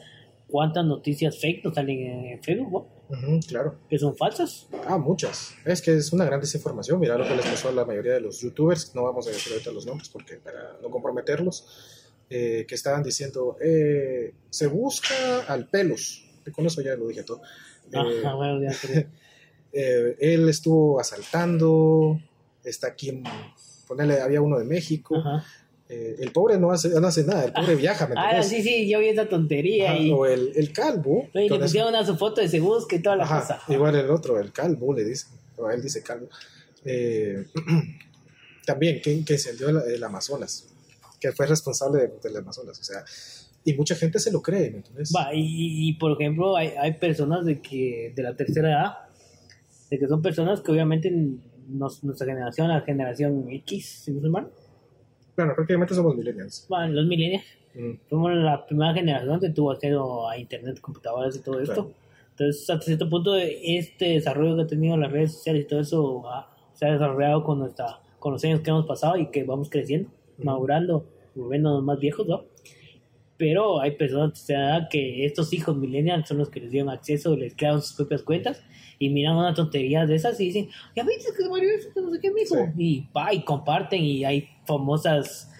[0.47, 1.99] ¿Cuántas noticias fake nos salen
[2.31, 2.73] en, Facebook,
[3.09, 3.17] ¿va?
[3.17, 3.75] Ujú, claro.
[3.89, 4.67] que son falsas?
[4.85, 5.53] Ah, muchas.
[5.65, 6.99] Es que es una gran desinformación.
[6.99, 8.93] Mira lo que les pasó a la mayoría de los youtubers.
[8.95, 12.07] No vamos a decir ahorita los nombres porque para no comprometerlos.
[12.33, 15.13] eh, que estaban diciendo, eh, se busca
[15.49, 16.25] al pelos.
[16.53, 17.41] Con eso ya lo dije todo.
[17.93, 18.69] Eh, Ajá, bueno, ya.
[19.73, 22.19] Eh, él estuvo asaltando.
[22.63, 23.23] Está aquí en.
[23.87, 25.15] Ponele, había uno de México.
[25.17, 25.43] Ajá.
[25.89, 28.87] eh, el pobre no hace, no hace nada, el pobre viaja, ¿me Ah, sí, sí,
[28.89, 31.27] yo vi esa tontería Ajá, y, O el, el calvo.
[31.35, 33.59] Oye, le pusieron una su foto de se busca y toda la Ajá, cosa.
[33.67, 35.25] igual el otro, el calvo, le dice,
[35.57, 36.29] o él dice calvo.
[36.85, 37.45] Eh,
[38.65, 40.67] también, que, que incendió el, el Amazonas,
[41.19, 43.03] que fue responsable de- del Amazonas, o sea,
[43.63, 45.11] y mucha gente se lo cree, ¿me entiendes?
[45.15, 48.93] Va, y, y, por ejemplo, hay, hay personas de que de la tercera edad,
[49.91, 51.13] de que son personas que obviamente
[51.67, 54.47] nos- nuestra generación, la generación X, si no mal,
[55.37, 56.65] Bueno, prácticamente somos millennials.
[56.69, 61.39] van, los millennials, Mm, fuimos la primera generación que tuvo acceso a internet, computadoras y
[61.41, 61.73] todo esto.
[61.85, 61.91] Claro.
[62.31, 66.27] Entonces, hasta cierto punto, este desarrollo que ha tenido las redes sociales y todo eso
[66.29, 69.69] ha- se ha desarrollado con, nuestra, con los años que hemos pasado y que vamos
[69.69, 70.45] creciendo, Ujú.
[70.45, 72.43] madurando, volviéndonos más viejos, ¿no?
[73.41, 76.91] Pero hay personas de esa edad que estos hijos millennials son los que les dieron
[76.91, 78.61] acceso, les crearon sus propias cuentas
[78.99, 82.11] y miran una tontería de esas y dicen, ya viste que se murió eso, no
[82.13, 82.53] sé qué, mijo.
[82.55, 82.61] Sí.
[82.77, 85.51] Y va y comparten y hay famosas,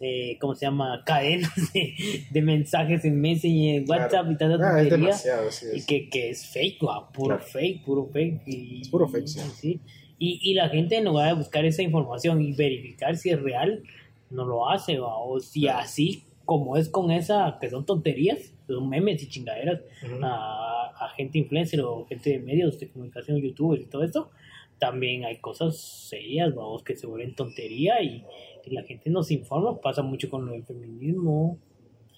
[0.00, 1.04] eh, ¿cómo se llama?
[1.06, 1.94] Cadenas de,
[2.28, 6.82] de mensajes en Messenger, en WhatsApp y tal, Ah, es y que, que es fake,
[6.84, 7.50] va, puro Claro.
[7.52, 8.42] fake, puro fake.
[8.48, 9.40] Y, Es puro fake, sí.
[9.54, 9.80] sí.
[10.18, 13.84] Y, y la gente en lugar de buscar esa información y verificar si es real,
[14.28, 15.78] no lo hace, va, o si Claro.
[15.78, 19.82] así como es con esa, que son tonterías, son memes y chingaderas,
[20.22, 24.30] a, a gente influencer o gente de medios de comunicación, youtubers y todo esto,
[24.78, 28.24] también hay cosas serias, vamos, que se vuelven tontería y,
[28.64, 31.58] y la gente no se informa, pasa mucho con lo del feminismo,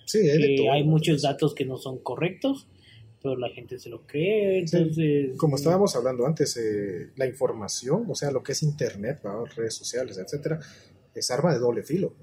[0.04, 0.70] Sí, que todo.
[0.74, 2.68] hay muchos datos que no son correctos,
[3.20, 5.36] pero la gente se lo cree, Sí, entonces...
[5.38, 9.42] Como estábamos hablando antes, eh, la información, o sea, lo que es internet, ¿va?
[9.56, 10.60] redes sociales, etcétera,
[11.16, 12.14] es arma de doble filo.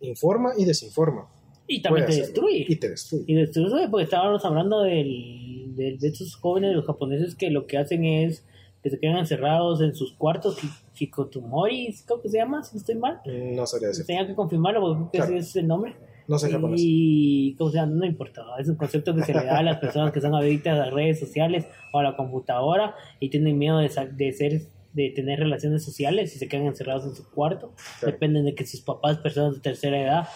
[0.00, 1.28] Informa y desinforma.
[1.68, 2.64] Y también te destruye.
[2.68, 3.24] Y te destruye.
[3.26, 7.78] Y destruye porque estábamos hablando del, del- de estos jóvenes, los japoneses, que lo que
[7.78, 8.44] hacen es
[8.82, 10.70] que se quedan encerrados en sus cuartos, hi-
[11.04, 12.62] Hikotomori, ¿cómo que se llama?
[12.62, 13.20] Si no estoy mal.
[13.26, 14.06] No sabría decir.
[14.06, 15.36] Tenía que confirmarlo porque creo que Claro.
[15.40, 15.96] ese es el nombre.
[16.28, 16.80] No sé japonés.
[16.82, 17.92] Y, ¿cómo se llama?
[17.94, 18.42] No importa.
[18.58, 20.92] Es un concepto que se le da a las personas que son adictas a las
[20.92, 24.62] redes sociales o a la computadora y tienen miedo de, de ser
[24.96, 27.74] de tener relaciones sociales y se quedan encerrados en su cuarto.
[28.00, 30.28] Dependen de que sus papás, personas de tercera edad,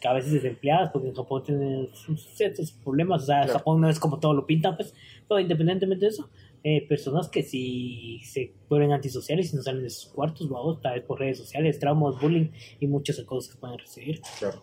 [0.00, 1.88] que a veces desempleadas, porque en Japón tienen
[2.36, 3.24] ciertos problemas.
[3.24, 3.58] O sea, Claro.
[3.58, 4.94] Japón no es como todo lo pintan, pues.
[5.28, 6.30] Pero independientemente de eso,
[6.62, 10.94] eh, personas que sí se vuelven antisociales y no salen de sus cuartos, vamos, tal
[10.94, 14.20] vez por redes sociales, traumas, bullying y muchas cosas que pueden recibir.
[14.38, 14.62] Claro.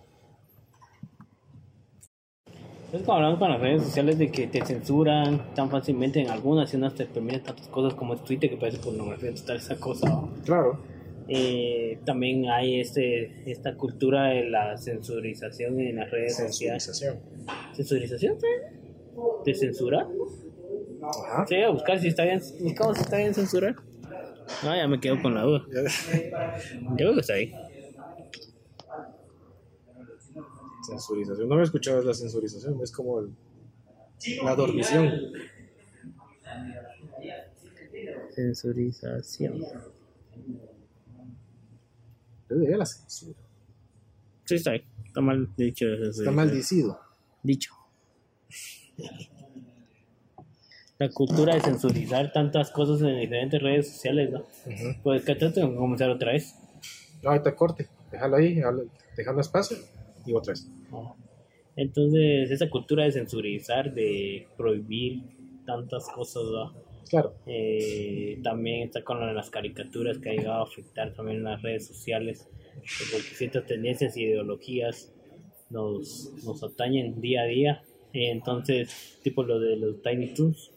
[2.94, 6.72] Es como hablamos con las redes sociales de que te censuran tan fácilmente en algunas
[6.72, 10.22] y unas te permiten tantas cosas como es Twitter que parece pornografía total esa cosa.
[10.46, 10.80] Claro.
[11.28, 16.84] Eh, también hay este esta cultura de la censurización en las redes sociales.
[16.84, 17.20] Censurización.
[17.74, 18.38] ¿Censurización?
[19.44, 20.08] ¿De censura?
[21.02, 21.48] Ajá.
[21.48, 22.42] Sí, a buscar si está bien.
[22.78, 23.76] ¿Cómo si está bien censurar?
[24.64, 25.66] No, ya me quedo con la duda.
[25.72, 27.52] Yo creo que está ahí.
[30.86, 31.48] Censurización.
[31.50, 32.80] No me he escuchado la censurización.
[32.82, 33.32] Es como el-
[34.43, 35.12] la dormición.
[38.36, 39.60] Censurización.
[42.50, 43.38] Yo diría la censura.
[44.46, 44.84] Sí, está ahí.
[45.06, 45.86] Está mal dicho.
[45.88, 47.00] Está maldicido.
[47.43, 47.74] dicho.
[51.00, 54.39] La cultura de censurizar tantas cosas en diferentes redes sociales, ¿no?
[54.39, 55.02] Ujú.
[55.04, 56.56] Pues que tengo que comenzar otra vez.
[57.22, 57.88] No, ahorita corte.
[58.12, 58.56] Déjalo ahí.
[58.56, 59.78] déjalo- Dejando espacio.
[60.26, 60.70] Y otra vez.
[61.76, 65.22] Entonces, esa cultura de censurizar, de prohibir
[65.66, 66.44] tantas cosas.
[67.10, 67.34] Claro.
[67.46, 71.44] Eh, también está con lo de las caricaturas que ha llegado a afectar también en
[71.44, 72.48] las redes sociales,
[73.12, 75.14] porque ciertas tendencias e ideologías
[75.70, 77.84] nos, nos atañen día a día.
[78.14, 80.72] Eh, entonces, tipo lo de los Tiny Toons,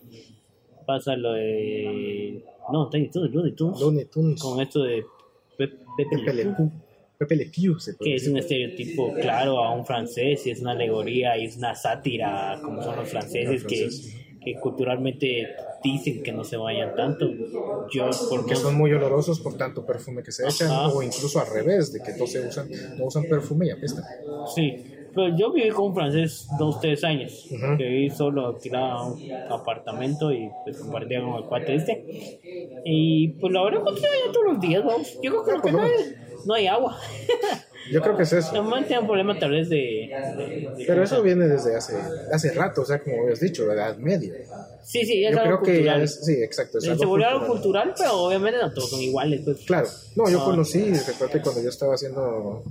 [0.87, 2.43] pasa lo de.
[2.73, 4.41] No, Tiny Toons, Looney Tunes, Looney Tunes.
[4.43, 5.05] con esto de
[5.59, 6.55] Pe- Pepe Pepe
[7.19, 8.59] Pepe Le Pew, se puede que es un decir.
[8.67, 12.97] estereotipo claro a un francés y es una alegoría y es una sátira, como son
[12.97, 13.89] los franceses, que,
[14.41, 15.47] que culturalmente
[15.83, 17.27] dicen que no se vayan tanto.
[17.93, 20.89] Yo, por que no- son muy olorosos por tanto perfume que se echan, Ajá.
[20.89, 24.05] o incluso al revés, de que no se usan, no usan perfume y apestan.
[24.55, 24.75] Sí,
[25.15, 27.47] pero yo viví con un francés dos, tres años.
[27.51, 27.77] Ujú.
[27.79, 32.05] Que viví solo, alquilaba un apartamento y pues compartía con el cuate este.
[32.85, 35.19] Y pues la verdad encontré allá todos los días, vamos.
[35.23, 35.81] Yo creo que, Ah, pues, no.
[36.47, 36.97] No hay agua.
[37.93, 38.53] Yo creo que es eso.
[38.55, 39.77] Normalmente hay un problema tal vez de...
[39.77, 41.95] de- de- Pero eso viene desde hace,
[42.33, 44.33] hace rato, o sea, como habías dicho, la edad media.
[44.83, 46.03] Sí, sí, es Yo algo creo que ya cultural.
[46.03, 46.79] es, sí, exacto.
[46.79, 47.85] Es Se algo volvió algo cultural.
[47.91, 49.41] cultural, pero obviamente no todos son iguales.
[49.45, 49.65] Pues.
[49.67, 50.45] Claro, no, yo Ah.
[50.45, 52.63] conocí, recuerdo cuando yo estaba haciendo,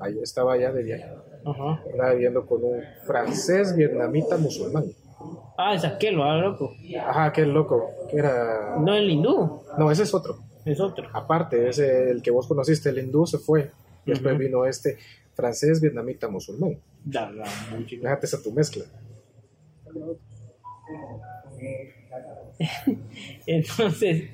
[0.00, 1.06] ahí estaba allá de viaje,
[1.44, 1.82] Ajá.
[1.90, 4.84] estaba viviendo con un francés vietnamita musulmán.
[5.56, 6.72] Ah, es aquel, ¿verdad, loco?
[7.04, 8.76] Ajá, qué loco, que era...
[8.78, 10.38] No el hindú, No, ese es otro.
[10.64, 11.08] Es otro.
[11.12, 13.70] Aparte, ese el que vos conociste, el hindú, se fue.
[14.06, 14.96] Y después vino este
[15.34, 16.78] francés, vietnamita, musulmán.
[17.04, 17.84] Da, da, muy.
[17.84, 18.84] Fíjate esa tu mezcla.
[23.46, 24.30] Entonces,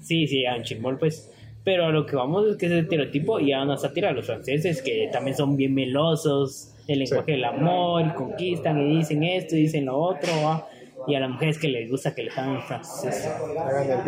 [0.00, 1.30] sí, sí, a un chimbol, pues.
[1.64, 5.08] Pero a lo que vamos es que ese estereotipo ya sátira a los franceses, que
[5.12, 7.32] también son bien melosos, el lenguaje Sí.
[7.32, 10.66] del amor, conquistan y dicen esto y dicen lo otro, ¿va?
[11.06, 13.28] Y a las mujeres que les gusta que les hagan francés.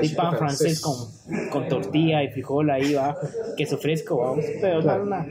[0.02, 0.94] Y pan francés con,
[1.50, 3.16] con tortilla y frijol ahí va,
[3.56, 4.44] queso fresco, vamos.
[4.60, 5.04] Pero, Claro.
[5.04, 5.24] no,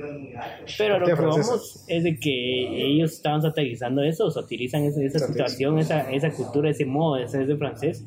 [0.77, 1.49] pero lo que francesa.
[1.51, 6.69] vamos es de que ellos estaban satirizando eso, satirizan esa, esa situación, esa, esa cultura,
[6.69, 8.03] ese modo de ser de francés.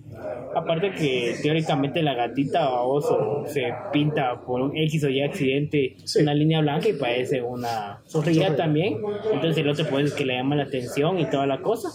[0.54, 6.20] Aparte que teóricamente la gatita baboso se pinta por un X o Y accidente Sí.
[6.22, 8.56] una línea blanca y parece una Zorrilla.
[8.56, 8.98] también.
[9.32, 11.88] Entonces el otro pues es que le llama la atención y toda la cosa.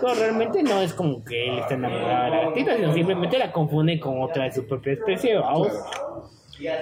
[0.00, 3.52] Pero realmente no es como que él está enamorado de la gatita, sino simplemente la
[3.52, 5.36] confunde con otra de su propia especie.
[5.36, 5.68] vamos.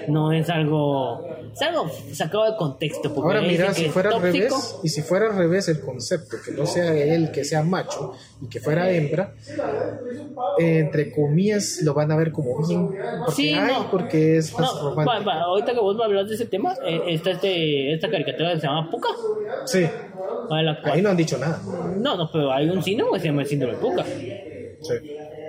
[0.09, 3.13] No es algo, es algo sacado de contexto.
[3.13, 6.53] Porque Ahora mira, si fuera al revés, y si fuera al revés el concepto, que
[6.53, 9.35] no sea él que sea macho y que fuera hembra,
[10.59, 12.87] eh, entre comillas lo van a ver como bien.
[12.87, 13.91] Porque, Sí, ay, no.
[13.91, 15.31] porque es más No, va, romántico.
[15.31, 18.61] va, ahorita que vos me hablas de ese tema, eh, está este, esta caricatura que
[18.61, 19.09] se llama Puka.
[19.67, 19.87] Sí,
[20.51, 21.61] a ahí no han dicho nada.
[21.99, 24.05] no, no, pero hay un síndrome que se llama el síndrome de Puka.
[24.05, 24.95] Sí.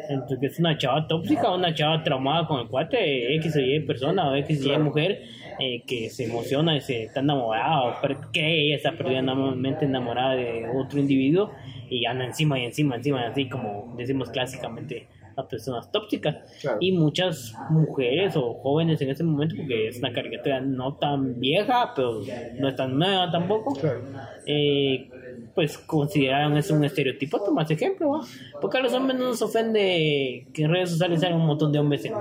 [0.09, 4.29] Entonces, es una chava tóxica, una chava traumada con el cuate, X o Y persona
[4.29, 5.21] o X o Y mujer,
[5.59, 10.65] eh, que se emociona y se está enamorada, o cree ella está perdidamente enamorada de
[10.73, 11.51] otro individuo
[11.89, 15.07] y anda encima y encima, encima, así como decimos clásicamente
[15.37, 16.35] las personas tóxicas.
[16.61, 16.77] Claro.
[16.81, 21.93] Y muchas mujeres o jóvenes en ese momento, porque es una caricatura no tan vieja,
[21.95, 22.21] pero
[22.59, 24.01] no es tan nueva tampoco, Claro.
[24.45, 25.09] eh,
[25.53, 28.19] pues consideraron eso un estereotipo, tomas ejemplo, ¿va?
[28.61, 31.79] porque a los hombres no nos ofende que en redes sociales salen un montón de
[31.79, 32.13] hombres en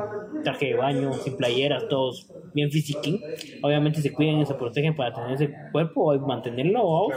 [0.45, 3.21] traje de baño, sin playeras, todos bien fisiquín,
[3.63, 7.09] obviamente se cuidan y se protegen para tener ese cuerpo y mantenerlo,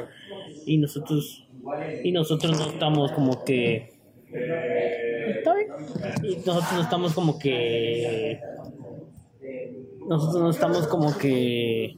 [0.65, 1.45] y nosotros
[2.03, 3.98] y nosotros no estamos como que
[6.45, 8.39] nosotros no estamos como que
[10.09, 11.95] nosotros no estamos como que.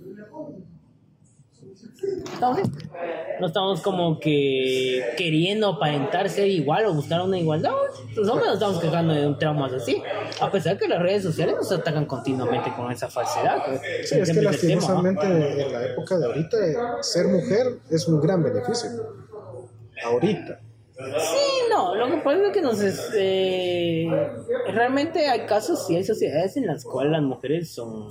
[3.39, 7.71] No estamos como que queriendo aparentar ser igual o buscar una igualdad.
[8.13, 10.03] Los hombres nos estamos quejando de un trauma así.
[10.41, 13.63] A pesar que las redes sociales nos atacan continuamente con esa falsedad.
[13.65, 14.51] que Sí, es que el tema, ¿no?
[14.51, 16.57] lastimosamente en la época de ahorita
[17.01, 18.89] ser mujer es un gran beneficio.
[20.03, 20.59] Ahorita.
[21.03, 24.07] Sí, no, lo que pasa es que nos es, eh,
[24.73, 28.07] realmente hay casos y hay sociedades en las cuales las mujeres son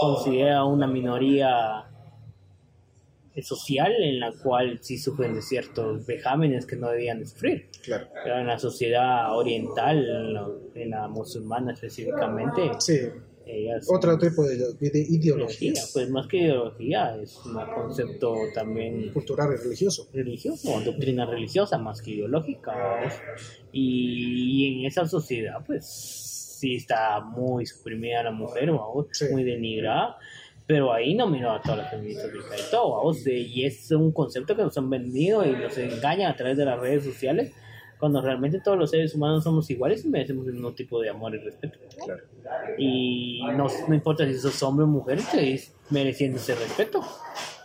[0.00, 1.86] consideradas una minoría
[3.42, 7.68] social en la cual sí sufren de ciertos vejámenes que no debían de sufrir.
[7.82, 8.08] Claro.
[8.22, 12.98] Pero en la sociedad oriental, en la, en la musulmana específicamente, Sí,
[13.62, 19.50] ellas otro tipo de, de ideología, pues más que ideología, es un concepto también Cultural
[19.54, 20.08] y religioso.
[20.12, 22.72] religioso, doctrina religiosa más que ideológica.
[22.72, 23.14] ¿vamos?
[23.72, 29.06] Y, en esa sociedad, pues sí está muy suprimida la mujer, ¿vamos?
[29.12, 29.26] Sí.
[29.30, 30.16] muy denigrada.
[30.66, 34.54] Pero ahí no miro a todas las feministas de y todo, y es un concepto
[34.54, 37.52] que nos han vendido y nos engañan a través de las redes sociales,
[38.00, 41.34] cuando realmente todos los seres humanos somos iguales y merecemos el mismo tipo de amor
[41.34, 41.78] y respeto.
[42.02, 42.22] Claro.
[42.78, 47.02] Y no, no importa si sos hombre o mujer, seguís mereciendo ese respeto.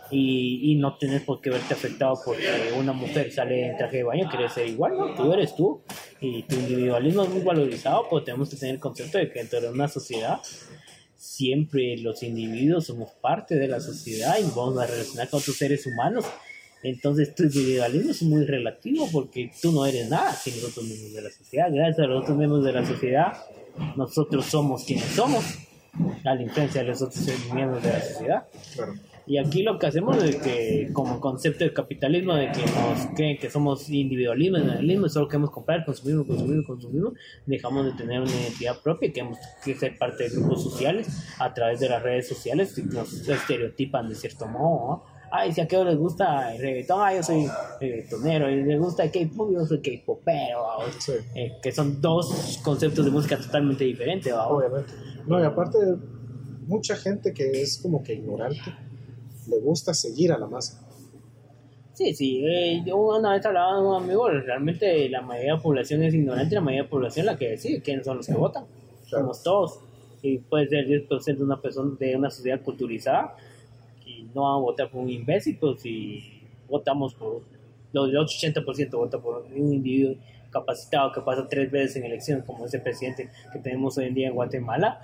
[0.08, 2.46] Y, y no tenés por qué verte afectado porque
[2.78, 5.14] una mujer sale en traje de baño, quiere ser igual, ¿no?
[5.16, 5.82] Tú eres tú
[6.20, 9.60] y tu individualismo es muy valorizado, pero tenemos que tener el concepto de que dentro
[9.60, 10.40] de una sociedad
[11.16, 15.86] siempre los individuos somos parte de la sociedad y vamos a relacionar con otros seres
[15.86, 16.24] humanos.
[16.82, 21.14] Entonces tu individualismo es muy relativo porque tú no eres nada sin los otros miembros
[21.14, 21.68] de la sociedad.
[21.72, 23.32] Gracias a los otros miembros de la sociedad,
[23.96, 25.44] nosotros somos quienes somos,
[26.24, 28.46] a la influencia de los otros miembros de la sociedad.
[28.74, 28.94] Claro.
[29.28, 33.36] Y aquí lo que hacemos es que, como concepto de capitalismo, de que nos creen
[33.38, 37.02] que somos individualismo, individualismo, solo queremos comprar, consumir, consumir, consumir,
[37.44, 41.08] dejamos de tener una identidad propia queremos que ser parte de grupos sociales
[41.40, 44.86] a través de las redes sociales y nos estereotipan de cierto modo.
[44.86, 45.15] ¿no?
[45.38, 47.46] Ay, si a qué les gusta el reggaetón, ah, yo soy
[47.80, 50.64] reggaetonero, y les gusta el K-pop, yo soy K-popero.
[51.34, 54.32] Eh, que son dos conceptos de música totalmente diferentes.
[54.32, 54.48] ¿va?
[54.48, 54.92] Obviamente.
[55.26, 55.78] No, y aparte,
[56.66, 58.74] mucha gente que es como que ignorante
[59.48, 60.82] le gusta seguir a la masa.
[61.92, 65.62] Sí, sí, eh, yo una vez hablaba con un amigo, realmente la mayoría de la
[65.62, 68.26] población es ignorante, la mayoría de la población es la que decide quiénes son los
[68.26, 68.64] que votan.
[69.08, 69.24] Claro.
[69.24, 69.80] Somos todos.
[70.22, 73.36] Y puede ser 10% de una persona de una sociedad culturizada
[74.34, 77.42] no van a votar por un imbécil, pues si votamos por
[77.92, 80.16] los del 80% vota por un individuo
[80.50, 84.28] capacitado que pasa tres veces en elecciones como ese presidente que tenemos hoy en día
[84.28, 85.00] en Guatemala,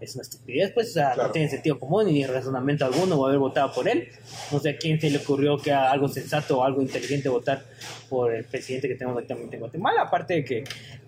[0.00, 3.72] es una estupidez, pues, o sea, no tiene sentido común ni razonamiento alguno haber votado
[3.72, 4.08] por él.
[4.52, 7.62] No sé a quién se le ocurrió que haga algo sensato o algo inteligente votar
[8.08, 10.02] por el presidente que tenemos actualmente en Guatemala.
[10.02, 10.64] Aparte de que,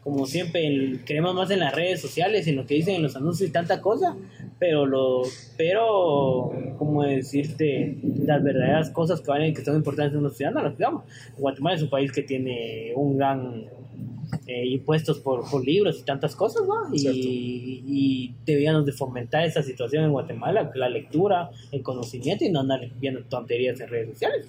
[0.06, 3.50] como siempre, creemos más en las redes sociales, en lo que dicen en los anuncios
[3.50, 4.16] y tanta cosa,
[4.56, 5.22] pero, lo,
[5.56, 11.02] pero como decirte, las verdaderas cosas que valen que son importantes en los ciudadanos, digamos.
[11.36, 13.64] Guatemala es un país que tiene un gran
[14.46, 16.94] eh, impuestos por, por, libros y tantas cosas, ¿no?
[16.94, 22.60] Y, y, debíamos de fomentar esa situación en Guatemala, la lectura, el conocimiento y no
[22.60, 24.46] andar viendo tonterías en redes sociales.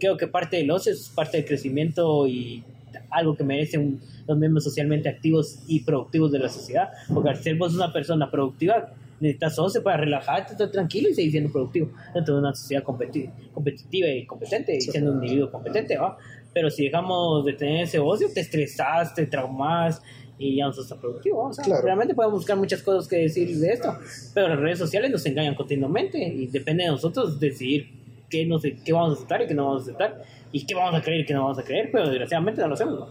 [0.00, 2.64] Creo que parte del ocio es parte del crecimiento y
[3.10, 7.56] algo que merecen los miembros socialmente activos y productivos de la sociedad, porque al ser
[7.56, 12.34] vos una persona productiva, necesitas ocio para relajarte, estar tranquilo y seguir siendo productivo dentro
[12.34, 16.18] de una sociedad competitiva y competente y siendo un individuo competente, ¿va?
[16.52, 20.02] Pero si dejamos de tener ese ocio, te estresas, te traumas
[20.38, 21.44] y ya no estás productivo.
[21.44, 23.96] O sea, realmente podemos buscar muchas cosas que decir de esto,
[24.34, 27.95] pero las redes sociales nos engañan continuamente y depende de nosotros decidir
[28.28, 30.74] qué, no sé, qué vamos a aceptar y qué no vamos a aceptar y qué
[30.74, 33.08] vamos a creer y qué no vamos a creer, pero desgraciadamente no lo hacemos.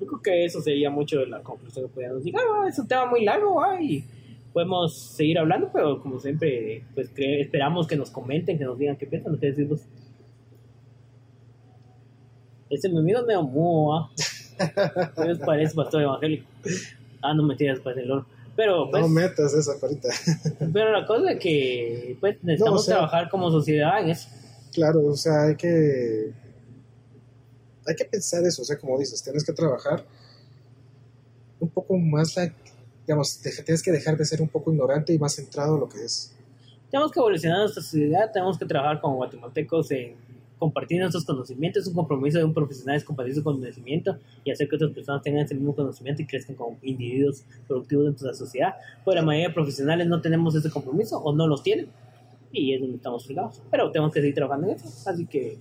[0.00, 2.34] Yo creo que eso sería mucho de la conclusión que podríamos decir.
[2.36, 4.04] Ah, es un tema muy largo y
[4.52, 9.06] podemos seguir hablando, pero como siempre, pues esperamos que nos comenten, que nos digan qué
[9.06, 9.86] piensan, qué decimos.
[12.70, 14.10] Ese mi amigo es medio mudo, ¿ah?
[15.46, 16.46] parece pastor evangélico.
[17.20, 18.26] Ah, no me tiras para el oro.
[18.60, 20.10] Pero, pues, no metas esa ahorita.
[20.74, 24.28] pero la cosa es que pues, necesitamos trabajar como sociedad en eso.
[24.70, 26.30] Claro, o sea, hay que.
[27.86, 30.04] Hay que pensar eso, o sea, como dices, tienes que trabajar
[31.58, 32.52] un poco más la.
[33.06, 36.04] Digamos, tienes que dejar de ser un poco ignorante y más centrado en lo que
[36.04, 36.34] es.
[36.90, 40.16] Tenemos que evolucionar nuestra sociedad, tenemos que trabajar como guatemaltecos en
[40.60, 44.68] compartir nuestros conocimientos, es un compromiso de un profesional es compartir su conocimiento y hacer
[44.68, 48.38] que otras personas tengan ese mismo conocimiento y crezcan como individuos productivos dentro de la
[48.38, 48.74] sociedad.
[49.02, 51.88] Pues la mayoría de profesionales no tenemos ese compromiso o no los tienen
[52.52, 53.62] y es donde estamos fregados.
[53.70, 55.56] Pero tenemos que seguir trabajando en eso, así que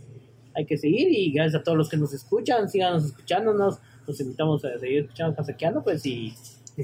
[0.54, 4.66] hay que seguir y gracias a todos los que nos escuchan, síganos escuchándonos, los invitamos
[4.66, 6.34] a seguir escuchando Casaqueando, pues y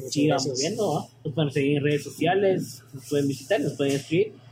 [0.08, 4.45] sigan moviendo, nos pueden seguir en redes sociales, nos pueden visitar, nos pueden escribir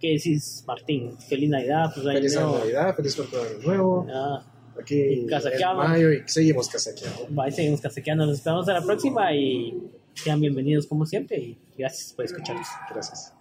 [0.00, 1.16] ¿Qué decís, Martín?
[1.18, 4.06] Feliz Navidad, pues Feliz Navidad, feliz de nuevo.
[4.12, 4.42] Ah,
[4.80, 5.26] Aquí en
[5.76, 7.42] mayo y seguimos casaqueando.
[7.42, 8.24] Ahí seguimos casaqueando.
[8.24, 12.66] Nos esperamos a la próxima y sean bienvenidos como siempre y gracias por escucharnos.
[12.90, 13.34] Gracias.